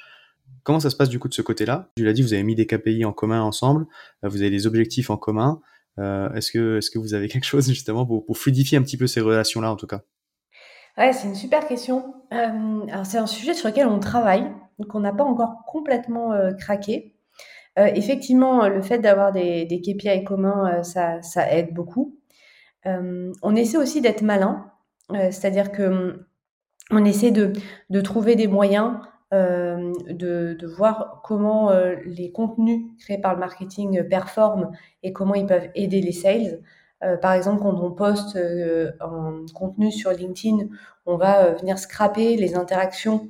Comment 0.64 0.80
ça 0.80 0.90
se 0.90 0.96
passe 0.96 1.10
du 1.10 1.20
coup 1.20 1.28
de 1.28 1.34
ce 1.34 1.42
côté-là? 1.42 1.90
Tu 1.98 2.06
l'as 2.06 2.14
dit, 2.14 2.22
vous 2.22 2.34
avez 2.34 2.44
mis 2.44 2.56
des 2.56 2.66
KPI 2.66 3.04
en 3.06 3.12
commun 3.12 3.42
ensemble, 3.42 3.86
euh, 4.24 4.30
vous 4.30 4.42
avez 4.42 4.50
des 4.50 4.66
objectifs 4.68 5.10
en 5.10 5.18
commun. 5.18 5.62
Euh, 6.00 6.32
est-ce 6.34 6.52
que 6.52 6.78
est-ce 6.78 6.90
que 6.90 7.00
vous 7.00 7.14
avez 7.14 7.28
quelque 7.28 7.46
chose 7.46 7.68
justement 7.68 8.06
pour, 8.06 8.38
fluidifier 8.38 8.78
un 8.78 8.82
petit 8.82 8.98
peu 8.98 9.08
ces 9.08 9.22
relations-là 9.22 9.72
en 9.72 9.76
tout 9.76 9.88
cas? 9.88 10.02
Ouais, 10.98 11.12
c'est 11.12 11.28
une 11.28 11.36
super 11.36 11.68
question. 11.68 12.14
Euh, 12.32 12.86
alors 12.88 13.06
c'est 13.06 13.18
un 13.18 13.28
sujet 13.28 13.54
sur 13.54 13.68
lequel 13.68 13.88
on 13.88 14.00
travaille, 14.00 14.46
qu'on 14.90 15.02
n'a 15.02 15.12
pas 15.12 15.24
encore 15.24 15.66
complètement 15.68 16.32
craqué. 16.58 17.13
Euh, 17.80 17.88
effectivement, 17.96 18.68
le 18.68 18.82
fait 18.82 19.00
d'avoir 19.00 19.32
des, 19.32 19.68
KPI 19.68 20.24
communs, 20.24 20.80
euh, 20.80 20.84
ça, 20.84 21.52
aide 21.52 21.74
beaucoup. 21.74 22.16
Euh, 22.86 23.32
on 23.42 23.56
essaie 23.56 23.78
aussi 23.78 24.02
d'être 24.02 24.22
malin, 24.22 24.72
c'est-à-dire 25.10 25.72
que 25.72 26.26
on 26.92 27.06
essaie 27.06 27.32
de, 27.32 27.54
trouver 28.02 28.36
des 28.36 28.48
moyens 28.48 28.98
de, 29.32 30.76
voir 30.76 31.22
comment 31.24 31.72
les 32.06 32.32
contenus 32.32 32.82
créés 33.00 33.18
par 33.20 33.34
le 33.34 33.40
marketing 33.40 34.04
performent 34.08 34.72
et 35.02 35.14
comment 35.14 35.36
ils 35.36 35.46
peuvent 35.46 35.70
aider 35.76 36.02
les 36.02 36.12
sales. 36.12 36.62
par 37.22 37.34
exemple, 37.34 37.62
quand 37.62 37.80
on 37.80 37.92
poste 37.92 38.38
un 38.38 39.46
contenu 39.54 39.92
sur 39.92 40.12
LinkedIn, 40.12 40.68
on 41.06 41.18
va 41.18 41.52
venir 41.54 41.80
scraper 41.80 42.36
les 42.38 42.56
interactions 42.56 43.30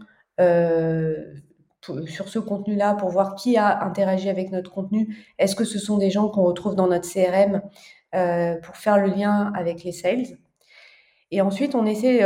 sur 2.08 2.30
ce 2.30 2.40
contenu-là 2.40 2.96
pour 2.96 3.10
voir 3.10 3.36
qui 3.36 3.58
a 3.58 3.84
interagi 3.84 4.30
avec 4.30 4.52
notre 4.52 4.72
contenu. 4.72 5.18
Est-ce 5.40 5.56
que 5.56 5.66
ce 5.66 5.80
sont 5.80 5.98
des 5.98 6.10
gens 6.10 6.30
qu'on 6.30 6.44
retrouve 6.44 6.76
dans 6.76 6.88
notre 6.88 7.08
CRM 7.10 7.62
pour 8.64 8.76
faire 8.76 8.98
le 8.98 9.08
lien 9.08 9.52
avec 9.56 9.84
les 9.84 9.92
sales? 9.92 10.38
Et 11.32 11.42
ensuite, 11.42 11.76
on 11.76 11.86
essaie, 11.86 12.24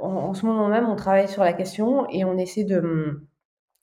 en, 0.00 0.32
ce 0.32 0.46
moment 0.46 0.68
même, 0.68 0.88
on 0.88 0.96
travaille 0.96 1.28
sur 1.28 1.44
la 1.44 1.52
question 1.52 2.08
et 2.10 2.24
on 2.24 2.38
essaie 2.38 2.64
de, 2.64 3.28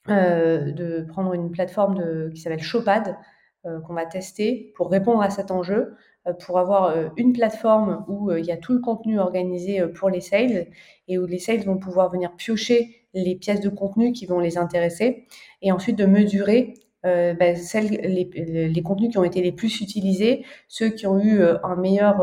de 0.08 1.06
prendre 1.08 1.32
une 1.34 1.50
plateforme 1.50 2.30
qui 2.34 2.40
s'appelle 2.40 2.62
Showpad, 2.62 3.16
qu'on 3.62 3.94
va 3.94 4.06
tester 4.06 4.72
pour 4.76 4.90
répondre 4.90 5.22
à 5.22 5.30
cet 5.30 5.50
enjeu. 5.50 5.94
Euh, 6.26 6.32
pour 6.32 6.58
avoir 6.58 6.84
euh, 6.86 7.08
une 7.16 7.32
plateforme 7.32 8.04
où 8.08 8.30
euh, 8.30 8.40
il 8.40 8.46
y 8.46 8.52
a 8.52 8.56
tout 8.56 8.72
le 8.72 8.80
contenu 8.80 9.18
organisé 9.18 9.86
pour 9.88 10.10
les 10.10 10.20
sales 10.20 10.66
et 11.08 11.18
où 11.18 11.26
les 11.26 11.38
sales 11.38 11.64
vont 11.64 11.78
pouvoir 11.78 12.10
venir 12.10 12.34
piocher 12.36 13.06
les 13.14 13.36
pièces 13.36 13.60
de 13.60 13.68
contenu 13.68 14.12
qui 14.12 14.26
vont 14.26 14.40
les 14.40 14.58
intéresser 14.58 15.26
et 15.62 15.72
ensuite 15.72 15.96
de 15.96 16.06
mesurer 16.06 16.74
bah, 17.04 17.54
celles, 17.54 17.90
les, 17.90 18.82
contenus 18.82 19.12
qui 19.12 19.18
ont 19.18 19.22
été 19.22 19.40
les 19.40 19.52
plus 19.52 19.80
utilisés, 19.80 20.44
ceux 20.66 20.88
qui 20.88 21.06
ont 21.06 21.20
eu 21.20 21.40
un 21.62 21.76
meilleur 21.76 22.16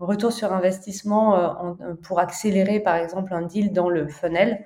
retour 0.00 0.32
sur 0.32 0.52
investissement 0.52 1.76
pour 2.02 2.18
accélérer 2.18 2.80
par 2.80 2.96
exemple 2.96 3.32
un 3.32 3.42
deal 3.42 3.72
dans 3.72 3.88
le 3.88 4.08
funnel. 4.08 4.64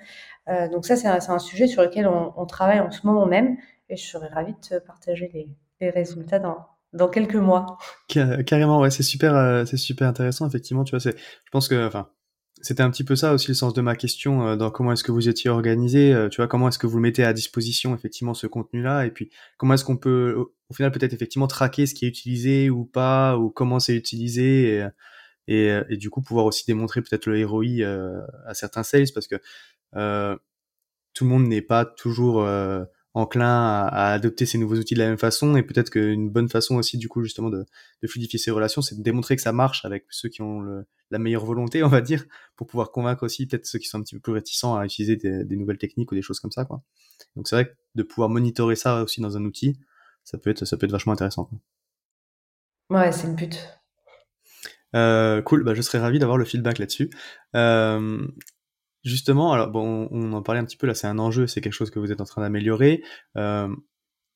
donc 0.73 0.87
ça, 0.87 0.97
c'est 0.97 1.07
un, 1.07 1.39
sujet 1.39 1.67
sur 1.67 1.83
lequel 1.83 2.09
on, 2.09 2.47
travaille 2.47 2.81
en 2.81 2.91
ce 2.91 3.07
moment 3.07 3.27
même 3.27 3.59
et 3.91 3.97
je 3.97 4.07
serais 4.07 4.29
ravie 4.29 4.55
de 4.71 4.79
partager 4.79 5.31
les, 5.35 5.51
les 5.83 5.91
résultats 5.91 6.39
dans, 6.39 6.57
dans 6.97 7.09
quelques 7.09 7.37
mois. 7.37 7.79
Carrément, 8.09 8.81
ouais, 8.81 8.91
c'est 8.91 9.03
super, 9.03 9.35
euh, 9.35 9.65
c'est 9.65 9.77
super 9.77 10.09
intéressant, 10.09 10.47
effectivement. 10.49 10.85
Tu 10.85 10.91
vois, 10.91 11.01
c'est, 11.01 11.17
je 11.17 11.51
pense 11.53 11.69
que, 11.69 11.87
enfin, 11.87 12.09
c'était 12.63 12.83
un 12.83 12.91
petit 12.91 13.05
peu 13.05 13.17
ça 13.17 13.33
aussi 13.33 13.49
le 13.49 13.55
sens 13.55 13.75
de 13.75 13.81
ma 13.81 13.95
question 13.95 14.47
euh, 14.49 14.57
dans 14.57 14.71
comment 14.71 14.93
est-ce 14.93 15.05
que 15.05 15.13
vous 15.13 15.29
étiez 15.29 15.51
organisé. 15.51 16.13
Euh, 16.13 16.29
tu 16.29 16.37
vois, 16.37 16.49
comment 16.49 16.69
est-ce 16.69 16.79
que 16.79 16.87
vous 16.87 16.99
mettez 16.99 17.25
à 17.25 17.33
disposition 17.33 17.95
effectivement 17.95 18.35
ce 18.35 18.47
contenu-là, 18.47 19.07
et 19.07 19.11
puis 19.11 19.31
comment 19.59 19.75
est-ce 19.75 19.85
qu'on 19.85 19.97
peut, 19.97 20.35
au, 20.71 20.75
final, 20.75 20.91
peut-être 20.91 21.13
effectivement 21.13 21.47
traquer 21.47 21.87
ce 21.87 21.95
qui 21.95 22.07
est 22.07 22.09
utilisé 22.09 22.71
ou 22.71 22.85
pas, 22.85 23.37
ou 23.37 23.51
comment 23.51 23.79
c'est 23.79 23.95
utilisé, 23.95 24.79
et, 25.49 25.67
et, 25.69 25.81
et, 25.91 25.97
du 25.97 26.11
coup 26.11 26.23
pouvoir 26.23 26.47
aussi 26.47 26.65
démontrer 26.67 27.03
peut-être 27.03 27.27
le 27.27 27.47
ROI 27.47 27.87
à 28.47 28.55
certains 28.55 28.83
sales, 28.83 29.07
parce 29.15 29.29
que 29.29 29.37
tout 31.15 31.25
le 31.25 31.31
monde 31.31 31.47
n'est 31.47 31.63
pas 31.63 31.85
toujours 31.85 32.45
enclin 33.17 33.87
à, 33.87 34.13
adopter 34.13 34.45
ces 34.45 34.59
nouveaux 34.59 34.77
outils 34.77 34.95
de 34.95 34.99
la 34.99 35.09
même 35.09 35.19
façon. 35.19 35.57
Et 35.57 35.63
peut-être 35.63 35.91
qu'une 35.91 36.31
bonne 36.31 36.49
façon 36.49 36.77
aussi 36.77 36.99
du 36.99 37.09
coup 37.09 37.23
justement 37.23 37.51
de, 37.51 37.67
fluidifier 38.07 38.39
ces 38.39 38.51
relations 38.51 38.83
c'est 38.83 38.97
de 38.97 39.03
démontrer 39.03 39.37
que 39.37 39.43
ça 39.43 39.53
marche 39.53 39.85
avec 39.85 40.05
ceux 40.11 40.29
qui 40.29 40.43
ont 40.43 40.85
la 41.11 41.19
meilleure 41.19 41.45
volonté 41.45 41.83
on 41.83 41.89
va 41.89 42.01
dire 42.01 42.25
pour 42.57 42.67
pouvoir 42.67 42.93
convaincre 42.93 43.25
aussi 43.25 43.47
peut-être 43.47 43.67
ceux 43.67 43.79
qui 43.79 43.89
sont 43.89 43.99
un 43.99 44.03
petit 44.03 44.15
peu 44.15 44.21
plus 44.21 44.33
réticents 44.33 44.77
à 44.77 44.85
utiliser 44.85 45.17
des, 45.17 45.57
nouvelles 45.57 45.79
techniques 45.79 46.13
ou 46.13 46.15
des 46.15 46.23
choses 46.23 46.39
comme 46.41 46.53
ça 46.53 46.65
quoi. 46.65 46.83
Donc 47.35 47.49
c'est 47.49 47.57
vrai 47.57 47.67
que 47.67 47.75
de 47.95 48.03
pouvoir 48.03 48.29
monitorer 48.29 48.77
ça 48.77 49.03
aussi 49.03 49.21
dans 49.21 49.37
un 49.37 49.45
outil 49.45 49.79
ça 50.23 50.39
peut 50.39 50.51
être 50.51 50.65
ça 50.65 50.77
peut 50.77 50.87
être 50.87 50.93
vachement 50.93 51.13
intéressant 51.13 51.51
ouais 52.91 53.11
c'est 53.13 53.27
le 53.27 53.35
but. 53.35 53.59
Euh, 54.95 55.43
cool, 55.43 55.65
bah, 55.65 55.75
je 55.75 55.83
serais 55.83 55.99
ravi 55.99 56.19
d'avoir 56.19 56.39
le 56.39 56.45
feedback 56.45 56.79
là-dessus. 56.79 57.11
Euh, 57.55 58.27
Justement, 59.07 59.53
alors 59.53 59.69
bon, 59.69 60.09
on 60.11 60.33
en 60.33 60.43
parlait 60.43 60.61
un 60.61 60.65
petit 60.65 60.77
peu 60.77 60.89
là, 60.89 60.95
c'est 60.95 61.07
un 61.07 61.21
enjeu, 61.21 61.47
c'est 61.47 61.61
quelque 61.61 61.73
chose 61.73 61.91
que 61.91 62.01
vous 62.01 62.11
êtes 62.11 62.21
en 62.21 62.25
train 62.25 62.43
d'améliorer. 62.43 63.05
Euh, 63.37 63.69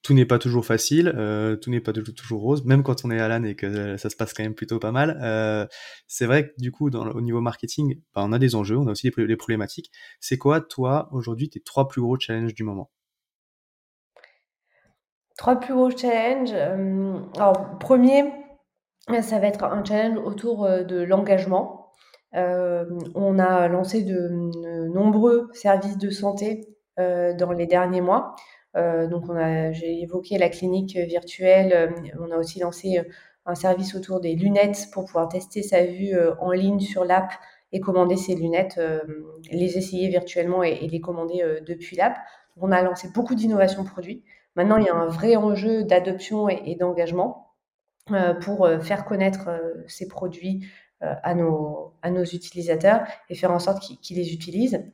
tout 0.03 0.15
n'est 0.15 0.27
pas 0.27 0.39
toujours 0.39 0.65
facile, 0.65 1.13
euh, 1.17 1.57
tout 1.57 1.71
n'est 1.71 1.81
pas 1.81 1.93
toujours, 1.93 2.41
rose, 2.41 2.65
même 2.65 2.85
quand 2.85 3.05
on 3.05 3.11
est 3.11 3.19
à 3.19 3.37
et 3.41 3.57
que 3.57 3.97
ça 3.97 4.09
se 4.11 4.15
passe 4.15 4.33
quand 4.33 4.45
même 4.45 4.55
plutôt 4.55 4.79
pas 4.79 4.93
mal. 4.93 5.19
Euh, 5.23 5.67
c'est 6.07 6.25
vrai 6.25 6.47
que 6.47 6.53
du 6.59 6.71
coup, 6.71 6.89
au 6.89 7.21
niveau 7.21 7.41
marketing, 7.41 8.01
bah, 8.15 8.23
on 8.25 8.31
a 8.33 8.39
des 8.39 8.55
enjeux, 8.55 8.77
on 8.77 8.87
a 8.87 8.93
aussi 8.93 9.11
des, 9.11 9.37
problématiques. 9.37 9.91
C'est 10.21 10.39
quoi, 10.39 10.61
toi, 10.61 11.09
aujourd'hui, 11.11 11.51
tes 11.51 11.61
trois 11.61 11.89
plus 11.89 12.01
gros 12.01 12.17
challenges 12.17 12.55
du 12.55 12.63
moment? 12.63 12.93
Trois 15.37 15.59
plus 15.59 15.75
gros 15.75 15.91
challenges. 15.91 16.53
alors, 16.53 17.77
premier, 17.81 18.33
ça 19.21 19.41
va 19.41 19.49
être 19.49 19.65
un 19.65 19.85
challenge 19.85 20.19
autour 20.25 20.69
de 20.69 21.03
l'engagement. 21.03 21.80
Euh, 22.37 22.85
on 23.15 23.39
a 23.39 23.69
lancé 23.69 24.03
de, 24.03 24.89
nombreux 24.89 25.49
services 25.53 25.99
de 25.99 26.11
santé 26.11 26.69
euh, 26.99 27.35
dans 27.35 27.53
les 27.53 27.67
derniers 27.67 28.01
mois. 28.01 28.37
Euh, 28.77 29.09
donc, 29.09 29.25
j'ai 29.73 30.03
évoqué 30.03 30.39
la 30.39 30.49
clinique 30.49 30.97
virtuelle. 30.97 31.95
on 32.21 32.31
a 32.31 32.37
aussi 32.37 32.61
lancé 32.61 33.01
un 33.47 33.55
service 33.55 33.95
autour 33.95 34.21
des 34.21 34.35
lunettes 34.35 34.89
pour 34.93 35.07
pouvoir 35.07 35.29
tester 35.29 35.63
sa 35.63 35.85
vue 35.85 36.15
en 36.41 36.53
ligne 36.53 36.81
sur 36.81 37.05
l'app 37.05 37.33
et 37.73 37.81
commander 37.81 38.17
ses 38.17 38.35
lunettes, 38.35 38.81
les 39.51 39.79
essayer 39.79 40.09
virtuellement 40.09 40.63
et, 40.63 40.87
les 40.87 41.01
commander 41.01 41.61
depuis 41.67 41.97
l'app. 41.97 42.17
On 42.57 42.71
a 42.71 42.83
lancé 42.83 43.09
beaucoup 43.13 43.35
d'innovations 43.35 43.85
produits. 43.85 44.23
Maintenant, 44.55 44.77
il 44.77 44.85
y 44.85 44.89
a 44.89 44.95
un 44.95 45.07
vrai 45.07 45.37
enjeu 45.37 45.83
d'adoption 45.85 46.49
et, 46.49 46.77
d'engagement 46.77 47.55
pour 48.43 48.69
faire 48.83 49.05
connaître 49.05 49.49
ces 49.89 50.07
produits 50.07 50.65
à, 51.01 51.35
nos, 51.35 51.95
à 52.03 52.11
nos 52.11 52.25
utilisateurs 52.25 53.03
et 53.29 53.35
faire 53.35 53.53
en 53.53 53.59
sorte 53.59 53.81
qu'ils 53.81 54.17
les 54.17 54.33
utilisent. 54.33 54.85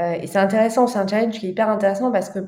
Euh, 0.00 0.12
et 0.12 0.26
c'est 0.26 0.38
intéressant, 0.38 0.86
c'est 0.86 0.98
un 0.98 1.06
challenge 1.06 1.38
qui 1.38 1.46
est 1.46 1.50
hyper 1.50 1.68
intéressant 1.68 2.10
parce 2.10 2.30
que 2.30 2.40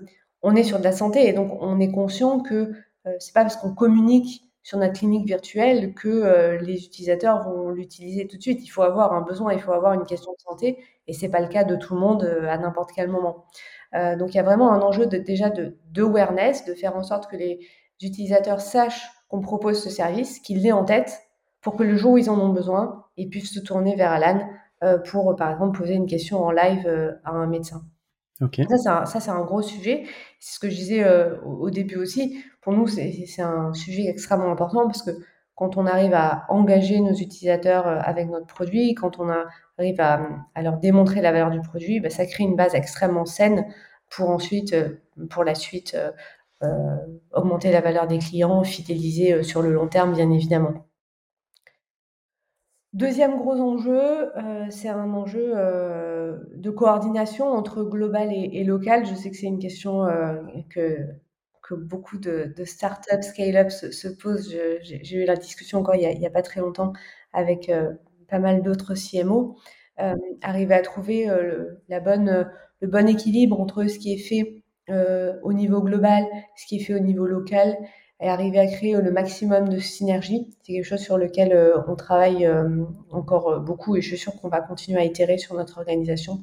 on 0.42 0.54
est 0.56 0.62
sur 0.62 0.78
de 0.78 0.84
la 0.84 0.92
santé 0.92 1.28
et 1.28 1.32
donc 1.32 1.56
on 1.60 1.80
est 1.80 1.90
conscient 1.90 2.40
que 2.40 2.72
euh, 3.06 3.12
c'est 3.18 3.34
pas 3.34 3.42
parce 3.42 3.56
qu'on 3.56 3.74
communique 3.74 4.42
sur 4.62 4.78
notre 4.78 4.94
clinique 4.94 5.26
virtuelle 5.26 5.92
que 5.92 6.56
les 6.62 6.86
utilisateurs 6.86 7.44
vont 7.44 7.68
l'utiliser 7.68 8.26
tout 8.26 8.38
de 8.38 8.42
suite. 8.42 8.64
Il 8.64 8.68
faut 8.68 8.80
avoir 8.80 9.12
un 9.12 9.20
besoin, 9.20 9.52
il 9.52 9.60
faut 9.60 9.72
avoir 9.72 9.92
une 9.92 10.06
question 10.06 10.32
de 10.32 10.40
santé, 10.40 10.78
et 11.06 11.12
c'est 11.12 11.28
pas 11.28 11.40
le 11.40 11.48
cas 11.48 11.64
de 11.64 11.76
tout 11.76 11.92
le 11.92 12.00
monde 12.00 12.24
à 12.48 12.56
n'importe 12.56 12.88
quel 12.96 13.08
moment. 13.08 13.44
donc 13.92 14.32
il 14.32 14.38
y 14.38 14.40
a 14.40 14.42
vraiment 14.42 14.72
un 14.72 14.80
enjeu 14.80 15.04
de, 15.04 15.18
déjà 15.18 15.50
de, 15.50 15.76
de 15.90 16.02
awareness, 16.02 16.64
de 16.64 16.72
faire 16.72 16.96
en 16.96 17.02
sorte 17.02 17.30
que 17.30 17.36
les 17.36 17.60
utilisateurs 18.00 18.62
sachent 18.62 19.06
qu'on 19.28 19.42
propose 19.42 19.82
ce 19.82 19.90
service, 19.90 20.38
qu'ils 20.38 20.62
l'aient 20.62 20.72
en 20.72 20.86
tête, 20.86 21.20
pour 21.64 21.76
que 21.76 21.82
le 21.82 21.96
jour 21.96 22.12
où 22.12 22.18
ils 22.18 22.30
en 22.30 22.38
ont 22.38 22.50
besoin, 22.50 23.06
ils 23.16 23.28
puissent 23.28 23.54
se 23.54 23.60
tourner 23.60 23.96
vers 23.96 24.12
Alan 24.12 24.46
euh, 24.84 24.98
pour, 24.98 25.34
par 25.34 25.50
exemple, 25.50 25.78
poser 25.78 25.94
une 25.94 26.06
question 26.06 26.44
en 26.44 26.50
live 26.50 26.84
euh, 26.86 27.12
à 27.24 27.30
un 27.30 27.46
médecin. 27.46 27.82
Ça, 28.76 29.06
c'est 29.06 29.30
un, 29.30 29.44
gros 29.44 29.62
sujet. 29.62 30.04
C'est 30.40 30.56
ce 30.56 30.58
que 30.58 30.68
je 30.68 30.74
disais 30.74 31.04
euh, 31.04 31.40
au, 31.40 31.70
début 31.70 31.96
aussi. 31.96 32.44
Pour 32.60 32.74
nous, 32.74 32.86
c'est 32.86 33.40
un 33.40 33.72
sujet 33.72 34.06
extrêmement 34.08 34.52
important 34.52 34.86
parce 34.86 35.02
que 35.02 35.12
quand 35.54 35.76
on 35.76 35.86
arrive 35.86 36.12
à 36.12 36.44
engager 36.48 37.00
nos 37.00 37.14
utilisateurs 37.14 37.86
avec 37.86 38.28
notre 38.28 38.46
produit, 38.46 38.94
quand 38.94 39.18
on 39.20 39.30
arrive 39.78 40.00
à, 40.00 40.20
leur 40.60 40.78
démontrer 40.78 41.22
la 41.22 41.32
valeur 41.32 41.50
du 41.50 41.60
produit, 41.60 42.00
bah, 42.00 42.10
ça 42.10 42.26
crée 42.26 42.44
une 42.44 42.56
base 42.56 42.74
extrêmement 42.74 43.24
saine 43.24 43.64
pour 44.10 44.30
ensuite, 44.30 44.74
pour 45.30 45.44
la 45.44 45.54
suite, 45.54 45.96
augmenter 47.32 47.70
la 47.70 47.80
valeur 47.80 48.08
des 48.08 48.18
clients, 48.18 48.64
fidéliser 48.64 49.44
sur 49.44 49.62
le 49.62 49.72
long 49.72 49.86
terme, 49.86 50.12
bien 50.12 50.30
évidemment. 50.30 50.84
Deuxième 52.94 53.38
gros 53.38 53.60
enjeu, 53.60 54.30
euh, 54.36 54.66
c'est 54.70 54.88
un 54.88 55.12
enjeu 55.14 55.52
euh, 55.56 56.38
de 56.54 56.70
coordination 56.70 57.46
entre 57.48 57.82
global 57.82 58.28
et, 58.32 58.62
local. 58.62 59.04
Je 59.04 59.16
sais 59.16 59.32
que 59.32 59.36
c'est 59.36 59.48
une 59.48 59.58
question 59.58 60.04
euh, 60.04 60.36
que, 60.70 60.98
que 61.60 61.74
beaucoup 61.74 62.18
de, 62.18 62.54
startups, 62.64 63.22
scale-up 63.22 63.70
se, 63.70 64.06
posent. 64.06 64.56
J'ai 64.82 65.16
eu 65.16 65.24
la 65.24 65.34
discussion 65.34 65.80
encore 65.80 65.96
il 65.96 66.18
n'y 66.20 66.26
a, 66.26 66.30
pas 66.30 66.42
très 66.42 66.60
longtemps 66.60 66.92
avec 67.32 67.68
pas 68.28 68.38
mal 68.38 68.62
d'autres 68.62 68.94
CMO. 68.94 69.56
arriver 70.40 70.74
à 70.74 70.82
trouver 70.82 71.26
le, 71.26 71.82
le 71.88 72.86
bon 72.86 73.08
équilibre 73.08 73.60
entre 73.60 73.86
ce 73.88 73.98
qui 73.98 74.12
est 74.14 74.18
fait 74.18 74.62
au 75.42 75.52
niveau 75.52 75.82
global, 75.82 76.24
ce 76.54 76.66
qui 76.66 76.76
est 76.76 76.84
fait 76.84 76.94
au 76.94 77.00
niveau 77.00 77.26
local 77.26 77.76
et 78.24 78.28
arriver 78.30 78.58
à 78.58 78.66
créer 78.66 78.96
le 78.98 79.10
maximum 79.10 79.68
de 79.68 79.78
synergie. 79.78 80.48
C'est 80.62 80.72
quelque 80.72 80.86
chose 80.86 81.00
sur 81.00 81.18
lequel 81.18 81.52
euh, 81.52 81.76
on 81.88 81.94
travaille 81.94 82.46
euh, 82.46 82.84
encore 83.10 83.48
euh, 83.48 83.58
beaucoup 83.58 83.96
et 83.96 84.00
je 84.00 84.08
suis 84.08 84.16
sûre 84.16 84.32
qu'on 84.40 84.48
va 84.48 84.62
continuer 84.62 84.98
à 84.98 85.04
itérer 85.04 85.36
sur 85.36 85.54
notre 85.54 85.78
organisation 85.78 86.42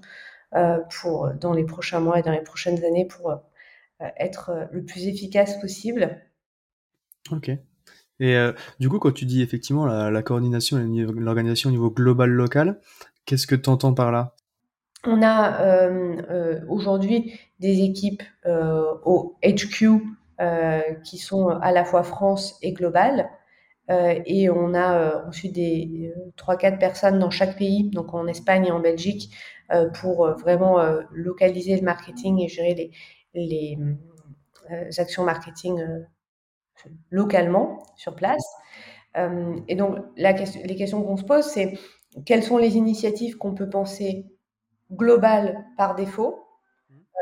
pour, 0.89 1.31
dans 1.39 1.53
les 1.53 1.63
prochains 1.63 2.01
mois 2.01 2.19
et 2.19 2.23
dans 2.23 2.33
les 2.33 2.41
prochaines 2.41 2.83
années 2.83 3.05
pour 3.05 3.33
être 4.17 4.67
le 4.73 4.83
plus 4.83 5.07
efficace 5.07 5.61
possible. 5.61 6.19
Ok. 7.31 7.51
Et 8.19 8.35
du 8.77 8.89
coup, 8.89 8.99
quand 8.99 9.13
tu 9.13 9.23
dis 9.23 9.41
effectivement 9.41 9.85
la, 9.85 10.21
coordination 10.23 10.77
et 10.77 11.05
l'organisation 11.05 11.69
au 11.69 11.71
niveau 11.71 11.89
global 11.89 12.31
local, 12.31 12.81
qu'est-ce 13.25 13.47
que 13.47 13.55
tu 13.55 13.69
entends 13.69 13.93
par 13.93 14.11
là? 14.11 14.35
On 15.05 15.21
a 15.21 15.87
aujourd'hui 16.67 17.39
des 17.61 17.83
équipes 17.83 18.23
au 18.45 19.37
HQ 19.41 19.83
euh, 19.85 19.99
qui 21.03 21.17
sont 21.17 21.49
à 21.49 21.71
la 21.71 21.85
fois 21.85 22.03
France 22.03 22.57
et 22.61 22.73
globale. 22.73 23.29
Euh, 23.89 24.19
et 24.25 24.49
on 24.49 24.73
a 24.73 24.97
euh, 24.97 25.27
ensuite 25.27 25.53
des 25.53 26.13
3-4 26.37 26.77
personnes 26.77 27.19
dans 27.19 27.29
chaque 27.29 27.57
pays, 27.57 27.89
donc 27.89 28.13
en 28.13 28.27
Espagne 28.27 28.67
et 28.67 28.71
en 28.71 28.79
Belgique, 28.79 29.33
pour 30.01 30.27
vraiment 30.31 30.79
localiser 31.11 31.77
le 31.77 31.83
marketing 31.83 32.41
et 32.41 32.49
gérer 32.49 32.73
les, 32.73 32.91
les 33.33 33.77
actions 34.99 35.23
marketing 35.23 35.81
localement 37.09 37.81
sur 37.95 38.13
place. 38.13 38.43
et 39.15 39.75
donc, 39.75 39.95
la 40.17 40.33
les 40.33 40.75
questions 40.75 41.01
qu'on 41.03 41.15
se 41.15 41.23
pose, 41.23 41.45
c'est 41.45 41.79
quelles 42.25 42.43
sont 42.43 42.57
les 42.57 42.75
initiatives 42.75 43.37
qu'on 43.37 43.53
peut 43.53 43.69
penser 43.69 44.25
globales 44.91 45.63
par 45.77 45.95
défaut 45.95 46.43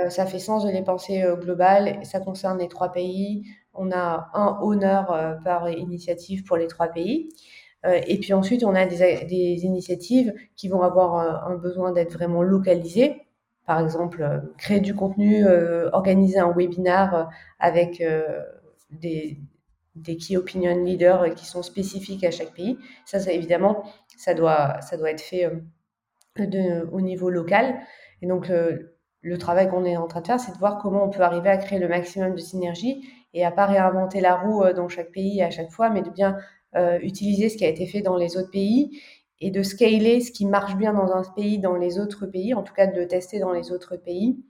euh, 0.02 0.10
ça 0.10 0.26
fait 0.26 0.40
sens 0.40 0.66
de 0.66 0.72
les 0.72 0.84
penser 0.84 1.24
euh, 1.24 1.36
globales. 1.36 2.00
Ça 2.04 2.20
concerne 2.20 2.60
les 2.60 2.68
trois 2.68 2.92
pays. 2.92 3.46
On 3.74 3.92
a 3.92 4.30
un 4.34 4.60
honneur 4.62 5.12
euh, 5.12 5.36
par 5.44 5.70
initiative 5.70 6.44
pour 6.44 6.58
les 6.58 6.68
trois 6.68 6.88
pays. 6.88 7.30
et 7.86 8.20
puis 8.20 8.34
ensuite, 8.34 8.64
on 8.66 8.76
a 8.76 8.86
des, 8.86 9.60
initiatives 9.64 10.34
qui 10.58 10.68
vont 10.68 10.82
avoir 10.82 11.48
un 11.50 11.56
besoin 11.56 11.94
d'être 11.94 12.14
vraiment 12.14 12.44
localisées. 12.44 13.22
Par 13.66 13.80
exemple, 13.80 14.42
créer 14.58 14.82
du 14.82 14.94
contenu, 14.96 15.46
organiser 15.94 16.40
un 16.40 16.52
webinar 16.52 17.30
avec 17.58 18.04
des, 18.92 19.38
key 20.04 20.36
opinion 20.36 20.84
leaders 20.84 21.34
qui 21.36 21.46
sont 21.46 21.64
spécifiques 21.64 22.26
à 22.26 22.32
chaque 22.32 22.54
pays. 22.54 22.78
Ça, 23.06 23.20
évidemment, 23.32 23.84
ça 24.18 24.34
doit, 24.34 24.80
être 25.06 25.22
fait 25.22 25.50
au 26.92 27.02
niveau 27.02 27.30
local. 27.30 27.80
Et 28.22 28.28
donc, 28.28 28.52
travail 29.38 29.70
qu'on 29.70 29.86
est 29.86 29.98
en 29.98 30.08
train 30.08 30.22
de 30.22 30.28
faire, 30.28 30.40
c'est 30.40 30.54
de 30.54 30.58
voir 30.58 30.78
comment 30.82 31.04
on 31.04 31.10
peut 31.10 31.22
arriver 31.22 31.50
à 31.50 31.58
créer 31.58 31.80
le 31.80 31.88
maximum 31.88 32.36
de 32.36 32.40
synergie 32.40 33.08
et 33.34 33.46
à 33.46 33.52
pas 33.52 33.66
réinventer 33.66 34.22
la 34.22 34.36
roue 34.36 34.64
euh, 34.64 34.74
dans 34.74 34.88
chaque 34.88 35.12
pays 35.12 35.42
à 35.42 35.50
chaque 35.50 35.72
fois, 35.72 35.90
mais 35.90 36.02
de 36.02 36.10
bien 36.10 36.38
euh, 36.76 37.00
utiliser 37.02 37.50
ce 37.50 37.58
qui 37.58 37.66
a 37.66 37.70
été 37.70 37.86
fait 37.86 38.02
dans 38.02 38.16
les 38.16 38.38
autres 38.38 38.52
pays 38.52 39.02
et 39.42 39.52
de 39.52 39.64
scaler 39.64 40.22
ce 40.22 40.32
qui 40.32 40.46
marche 40.46 40.76
bien 40.76 40.94
dans 40.94 41.12
un 41.12 41.24
pays 41.36 41.60
dans 41.60 41.76
les 41.76 42.00
autres 42.00 42.26
pays, 42.26 42.54
en 42.54 42.64
tout 42.64 42.74
cas 42.74 42.88
de 42.88 43.00
le 43.00 43.08
tester 43.08 43.40
dans 43.40 43.52
les 43.52 43.72
autres 43.72 43.96
pays. 43.96 44.44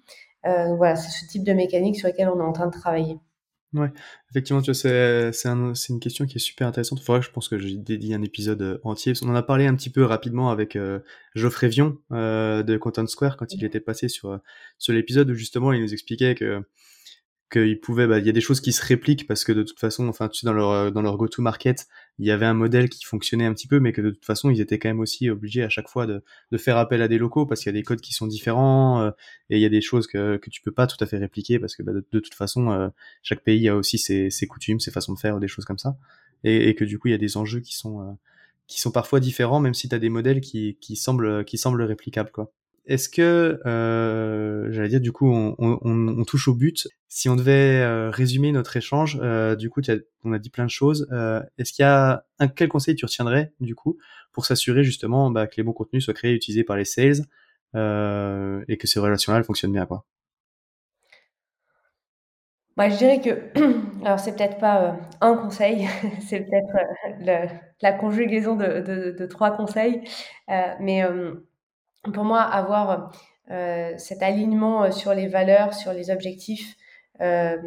Euh, 0.45 0.75
voilà, 0.75 0.95
c'est 0.95 1.12
ce 1.12 1.27
type 1.27 1.43
de 1.43 1.53
mécanique 1.53 1.97
sur 1.97 2.08
lequel 2.08 2.29
on 2.29 2.39
est 2.39 2.43
en 2.43 2.53
train 2.53 2.67
de 2.67 2.71
travailler. 2.71 3.19
Ouais, 3.73 3.91
effectivement, 4.32 4.63
tu 4.63 4.71
vois, 4.71 4.73
c'est, 4.73 5.32
c'est, 5.32 5.47
un, 5.47 5.75
c'est 5.75 5.93
une 5.93 5.99
question 5.99 6.25
qui 6.25 6.38
est 6.38 6.39
super 6.39 6.67
intéressante. 6.67 7.01
Faudrait 7.01 7.19
que 7.19 7.27
je 7.27 7.32
pense 7.32 7.47
que 7.47 7.60
j'ai 7.60 7.77
dédié 7.77 8.15
un 8.15 8.23
épisode 8.23 8.62
euh, 8.63 8.79
entier. 8.84 9.13
On 9.21 9.29
en 9.29 9.36
a 9.36 9.43
parlé 9.43 9.67
un 9.67 9.75
petit 9.75 9.91
peu 9.91 10.03
rapidement 10.05 10.49
avec 10.49 10.75
euh, 10.75 10.99
Geoffrey 11.36 11.67
Vion 11.67 11.99
euh, 12.12 12.63
de 12.63 12.77
Content 12.77 13.05
Square 13.05 13.38
quand 13.38 13.53
il 13.53 13.63
était 13.63 13.79
passé 13.79 14.08
sur, 14.10 14.39
sur 14.79 14.93
l'épisode 14.93 15.29
où 15.29 15.36
justement 15.36 15.71
il 15.71 15.82
nous 15.82 15.93
expliquait 15.93 16.34
que 16.34 16.63
qu'ils 17.50 17.80
pouvaient, 17.80 18.08
bah, 18.08 18.20
il 18.20 18.26
y 18.26 18.30
a 18.30 18.32
des 18.32 18.42
choses 18.42 18.62
qui 18.62 18.72
se 18.72 18.86
répliquent 18.86 19.28
parce 19.28 19.44
que 19.44 19.52
de 19.52 19.64
toute 19.64 19.80
façon, 19.80 20.08
enfin, 20.08 20.28
tu 20.30 20.40
sais, 20.40 20.46
dans 20.46 20.54
leur 20.54 20.72
euh, 20.72 20.92
dans 20.92 21.02
leur 21.02 21.18
go-to-market, 21.18 21.88
il 22.20 22.26
y 22.28 22.32
avait 22.32 22.46
un 22.46 22.54
modèle 22.54 22.90
qui 22.90 23.06
fonctionnait 23.06 23.46
un 23.46 23.54
petit 23.54 23.68
peu, 23.68 23.80
mais 23.80 23.92
que 23.92 24.02
de 24.02 24.12
toute 24.12 24.26
façon, 24.26 24.50
ils 24.50 24.62
étaient 24.62 24.78
quand 24.80 24.90
même 24.90 25.00
aussi 25.00 25.30
obligés 25.30 25.64
à 25.64 25.70
chaque 25.70 25.90
fois 25.90 26.06
de, 26.06 26.24
de 26.52 26.58
faire 26.58 26.78
appel 26.78 27.02
à 27.02 27.08
des 27.08 27.18
locaux 27.18 27.46
parce 27.46 27.62
qu'il 27.62 27.74
y 27.74 27.76
a 27.76 27.80
des 27.80 27.84
codes 27.84 28.02
qui 28.02 28.14
sont 28.14 28.28
différents 28.28 29.02
euh, 29.02 29.12
et 29.50 29.58
il 29.58 29.62
y 29.62 29.66
a 29.66 29.70
des 29.70 29.82
choses 29.82 30.08
que 30.08 30.38
que 30.38 30.50
tu 30.50 30.62
peux 30.62 30.72
pas 30.72 30.88
tout 30.88 30.98
à 31.00 31.08
fait 31.08 31.18
répliquer 31.18 31.60
parce 31.60 31.76
que 31.76 31.84
bah, 31.84 31.94
de, 31.94 32.20
toute 32.20 32.34
façon, 32.36 32.72
euh, 32.72 32.90
chaque 33.24 33.44
pays 33.44 33.68
a 33.70 33.76
aussi 33.76 33.98
ses, 33.98 34.30
ses 34.30 34.48
coutumes, 34.48 34.80
ses 34.80 34.92
façons 34.92 35.14
de 35.14 35.20
faire, 35.20 35.40
des 35.40 35.48
choses 35.48 35.66
comme 35.66 35.80
ça, 35.80 35.98
et, 36.44 36.70
et 36.70 36.76
que 36.76 36.86
du 36.86 37.00
coup, 37.00 37.08
il 37.08 37.12
y 37.12 37.16
a 37.16 37.18
des 37.18 37.38
enjeux 37.38 37.62
qui 37.62 37.76
sont 37.76 38.18
qui 38.68 38.80
sont 38.80 38.92
parfois 38.92 39.20
différents, 39.20 39.60
même 39.60 39.74
si 39.74 39.90
tu 39.90 39.96
as 39.96 40.00
des 40.00 40.10
modèles 40.10 40.42
qui 40.42 40.78
qui 40.82 40.96
semblent 40.96 41.46
qui 41.46 41.58
semblent 41.58 41.82
réplicables, 41.84 42.32
quoi. 42.32 42.52
Est-ce 42.89 43.08
que, 43.08 43.62
euh, 43.67 44.71
j'allais 44.71 44.89
dire, 44.89 44.99
du 44.99 45.12
coup, 45.12 45.32
on, 45.32 46.23
touche 46.25 46.47
au 46.47 46.56
but. 46.56 46.88
Si 47.08 47.30
on 47.30 47.36
devait 47.36 47.82
euh, 47.84 48.10
résumer 48.10 48.52
notre 48.52 48.75
échange, 48.78 49.19
euh, 49.21 49.56
du 49.56 49.69
coup, 49.69 49.82
on 50.23 50.34
a 50.34 50.39
dit 50.39 50.49
plein 50.49 50.65
de 50.65 50.71
choses. 50.71 51.08
Est-ce 51.60 51.71
qu'il 51.71 51.84
y 51.84 51.86
a 51.86 52.25
un 52.39 52.47
quel 52.47 52.67
conseil 52.67 52.95
tu 52.95 53.06
retiendrais, 53.06 53.54
du 53.60 53.75
coup, 53.75 53.99
pour 54.34 54.47
s'assurer 54.47 54.84
justement 54.84 55.30
bah, 55.30 55.45
que 55.45 55.54
les 55.58 55.63
bons 55.63 55.73
contenus 55.73 56.04
soient 56.04 56.15
créés 56.15 56.32
et 56.32 56.36
utilisés 56.36 56.63
par 56.63 56.78
les 56.78 56.86
sales 56.86 57.25
et 57.75 58.78
que 58.78 58.88
ces 58.88 58.99
relations-là 58.99 59.43
fonctionnent 59.43 59.73
bien, 59.73 59.86
quoi? 59.86 60.04
Moi, 62.75 62.89
je 62.89 62.97
dirais 62.97 63.21
que, 63.21 63.52
alors 64.06 64.19
c'est 64.19 64.36
peut-être 64.36 64.58
pas 64.58 64.97
un 65.21 65.36
conseil, 65.36 65.88
c'est 66.28 66.39
peut-être 66.39 67.52
la 67.82 67.93
conjugaison 67.93 68.56
de, 68.56 69.25
trois 69.28 69.52
conseils, 69.52 70.02
mais 70.80 71.04
pour 72.04 72.24
moi, 72.24 72.42
avoir 72.42 73.12
euh, 73.52 73.94
cet 73.98 74.22
alignement 74.22 74.84
euh, 74.84 74.92
sur 74.92 75.14
les 75.14 75.28
valeurs, 75.28 75.74
sur 75.74 75.92
les 75.92 76.12
objectifs 76.12 76.76
euh, 77.22 77.58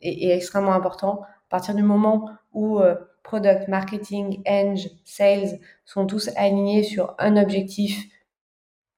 est, 0.00 0.34
extrêmement 0.34 0.72
important. 0.72 1.22
À 1.22 1.50
partir 1.50 1.74
du 1.74 1.82
moment 1.82 2.30
où 2.52 2.80
product, 3.22 3.68
marketing, 3.68 4.42
eng, 4.46 4.76
sales 5.04 5.58
sont 5.84 6.06
tous 6.06 6.30
alignés 6.36 6.82
sur 6.82 7.14
un 7.18 7.36
objectif, 7.36 8.06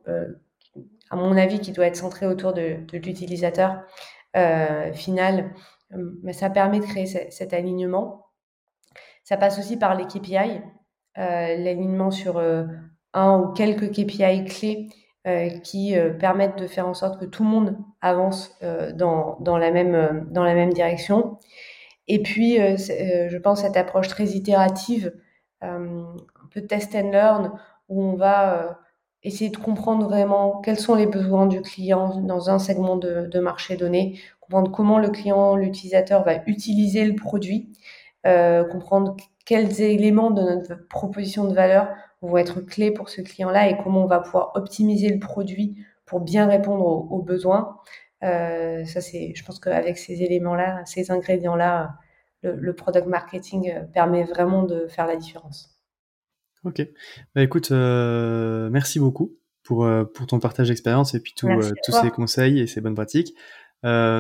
à 0.07 1.17
mon 1.17 1.37
avis, 1.37 1.59
qui 1.59 1.73
doit 1.73 1.87
être 1.87 1.97
centré 1.97 2.27
autour 2.27 2.53
de, 2.53 2.79
l'utilisateur 2.93 3.83
final, 4.93 5.53
ça 6.33 6.49
permet 6.49 6.79
de 6.79 6.85
créer 6.85 7.07
cet 7.07 7.53
alignement. 7.53 8.27
Ça 9.25 9.37
passe 9.37 9.59
aussi 9.59 9.77
par 9.77 9.97
les 9.97 10.07
KPI, 10.07 10.61
l'alignement 11.17 12.13
sur 12.13 12.41
un 13.15 13.39
ou 13.39 13.53
quelques 13.53 13.91
KPI 13.91 14.45
clés 14.45 14.89
euh, 15.27 15.49
qui 15.61 15.97
euh, 15.97 16.11
permettent 16.11 16.59
de 16.59 16.67
faire 16.67 16.87
en 16.87 16.95
sorte 16.95 17.19
que 17.19 17.25
tout 17.25 17.45
le 17.45 17.49
monde 17.49 17.79
avance 18.03 18.57
euh, 18.63 18.93
dans, 18.93 19.39
dans, 19.41 19.57
la 19.57 19.71
même, 19.71 20.29
dans 20.31 20.45
la 20.45 20.55
même 20.55 20.73
direction. 20.73 21.39
Et 22.09 22.23
puis, 22.23 22.57
je 22.59 23.37
pense 23.39 23.63
cette 23.63 23.79
approche 23.79 24.09
très 24.09 24.27
itérative, 24.27 25.15
un 25.63 26.05
peu 26.51 26.61
test 26.61 26.95
and 26.95 27.11
learn, 27.11 27.53
où 27.89 28.03
on 28.03 28.15
va 28.15 28.79
essayer 29.25 29.51
de 29.51 29.57
comprendre 29.57 30.07
vraiment 30.07 30.61
quels 30.61 30.79
sont 30.79 30.95
les 30.95 31.07
besoins 31.07 31.47
du 31.47 31.63
client 31.63 32.21
dans 32.21 32.51
un 32.51 32.59
segment 32.59 32.97
de, 32.97 33.39
marché 33.41 33.77
donné, 33.77 34.21
comprendre 34.41 34.71
comment 34.71 34.99
le 34.99 35.09
client, 35.09 35.57
l'utilisateur 35.57 36.23
va 36.25 36.35
utiliser 36.47 37.07
le 37.07 37.15
produit, 37.15 37.73
euh, 38.27 38.65
comprendre 38.65 39.17
quels 39.47 39.81
éléments 39.81 40.31
de 40.31 40.43
notre 40.43 40.87
proposition 40.89 41.45
de 41.45 41.55
valeur 41.55 41.89
vont 42.27 42.37
être 42.37 42.61
clés 42.61 42.91
pour 42.91 43.09
ce 43.09 43.21
client-là 43.21 43.69
et 43.69 43.77
comment 43.83 44.05
on 44.05 44.07
va 44.07 44.21
pouvoir 44.21 44.53
optimiser 44.55 45.09
le 45.09 45.19
produit 45.19 45.77
pour 46.07 46.21
bien 46.21 46.47
répondre 46.47 46.85
aux, 46.85 47.23
besoins. 47.23 47.79
Euh, 48.23 48.85
ça, 48.85 49.01
c'est, 49.01 49.33
je 49.35 49.45
pense 49.45 49.59
qu'avec 49.59 49.99
ces 49.99 50.23
éléments-là, 50.23 50.83
ces 50.87 51.11
ingrédients-là, 51.11 51.99
le, 52.43 52.73
product 52.75 53.07
marketing 53.07 53.71
euh, 53.71 53.83
permet 53.85 54.25
vraiment 54.25 54.65
de 54.65 54.87
faire 54.87 55.07
la 55.07 55.17
différence. 55.17 55.79
Ok. 56.65 56.87
Bah, 57.35 57.43
écoute, 57.43 57.71
euh, 57.71 58.69
merci 58.71 58.99
beaucoup 58.99 59.37
pour, 59.63 59.89
pour 60.15 60.27
ton 60.27 60.39
partage 60.41 60.69
d'expérience 60.69 61.15
et 61.15 61.21
puis 61.21 61.33
tout, 61.37 61.49
euh, 61.49 61.73
tous 61.85 61.93
ces 61.93 62.11
conseils 62.11 62.61
et 62.61 62.67
ces 62.67 62.81
bonnes 62.81 62.95
pratiques. 62.95 63.35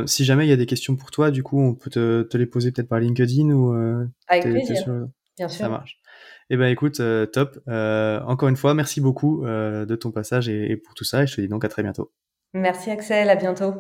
Si 0.06 0.24
jamais 0.24 0.46
il 0.46 0.50
y 0.50 0.52
a 0.52 0.56
des 0.56 0.66
questions 0.66 0.96
pour 0.96 1.10
toi, 1.10 1.30
du 1.30 1.42
coup, 1.42 1.60
on 1.60 1.74
peut 1.74 1.90
te, 1.90 2.22
te 2.22 2.36
les 2.36 2.46
poser 2.46 2.70
peut-être 2.70 2.88
par 2.88 3.00
LinkedIn 3.00 3.50
ou. 3.50 3.72
Avec 4.28 4.44
plaisir. 4.44 5.06
Bien 5.36 5.48
sûr. 5.48 5.58
Ça 5.58 5.68
marche. 5.68 6.00
Eh 6.50 6.56
ben 6.56 6.66
écoute, 6.66 7.00
euh, 7.00 7.26
top. 7.26 7.58
Euh, 7.68 8.20
encore 8.26 8.48
une 8.48 8.56
fois, 8.56 8.74
merci 8.74 9.00
beaucoup 9.00 9.44
euh, 9.44 9.86
de 9.86 9.96
ton 9.96 10.10
passage 10.10 10.48
et, 10.48 10.76
pour 10.76 10.94
tout 10.94 11.04
ça. 11.04 11.22
Et 11.22 11.26
je 11.26 11.36
te 11.36 11.40
dis 11.40 11.48
donc 11.48 11.64
à 11.64 11.68
très 11.68 11.82
bientôt. 11.82 12.12
Merci 12.52 12.90
Axel, 12.90 13.30
à 13.30 13.36
bientôt. 13.36 13.74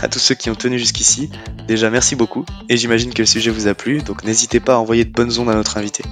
À 0.00 0.08
tous 0.08 0.18
ceux 0.18 0.34
qui 0.34 0.50
ont 0.50 0.54
tenu 0.54 0.78
jusqu'ici, 0.78 1.30
déjà 1.66 1.88
merci 1.88 2.16
beaucoup, 2.16 2.44
et 2.68 2.76
j'imagine 2.76 3.14
que 3.14 3.22
le 3.22 3.26
sujet 3.26 3.50
vous 3.50 3.66
a 3.66 3.74
plu, 3.74 4.02
donc 4.02 4.24
n'hésitez 4.24 4.60
pas 4.60 4.74
à 4.74 4.76
envoyer 4.76 5.04
de 5.04 5.12
bonnes 5.12 5.38
ondes 5.38 5.48
à 5.48 5.54
notre 5.54 5.78
invité. 5.78 6.04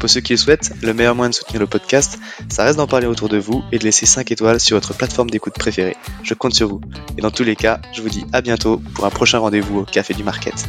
Pour 0.00 0.08
ceux 0.08 0.20
qui 0.20 0.32
le 0.32 0.38
souhaitent, 0.38 0.72
le 0.82 0.92
meilleur 0.92 1.14
moyen 1.14 1.30
de 1.30 1.34
soutenir 1.34 1.60
le 1.60 1.66
podcast, 1.66 2.18
ça 2.48 2.64
reste 2.64 2.78
d'en 2.78 2.86
parler 2.86 3.06
autour 3.06 3.28
de 3.28 3.36
vous 3.36 3.62
et 3.70 3.78
de 3.78 3.84
laisser 3.84 4.06
5 4.06 4.32
étoiles 4.32 4.60
sur 4.60 4.76
votre 4.76 4.94
plateforme 4.94 5.30
d'écoute 5.30 5.54
préférée. 5.54 5.96
Je 6.22 6.34
compte 6.34 6.54
sur 6.54 6.68
vous. 6.68 6.80
Et 7.16 7.20
dans 7.20 7.30
tous 7.30 7.44
les 7.44 7.54
cas, 7.54 7.80
je 7.92 8.02
vous 8.02 8.08
dis 8.08 8.24
à 8.32 8.40
bientôt 8.40 8.80
pour 8.94 9.04
un 9.04 9.10
prochain 9.10 9.38
rendez-vous 9.38 9.80
au 9.80 9.84
Café 9.84 10.14
du 10.14 10.24
Market. 10.24 10.66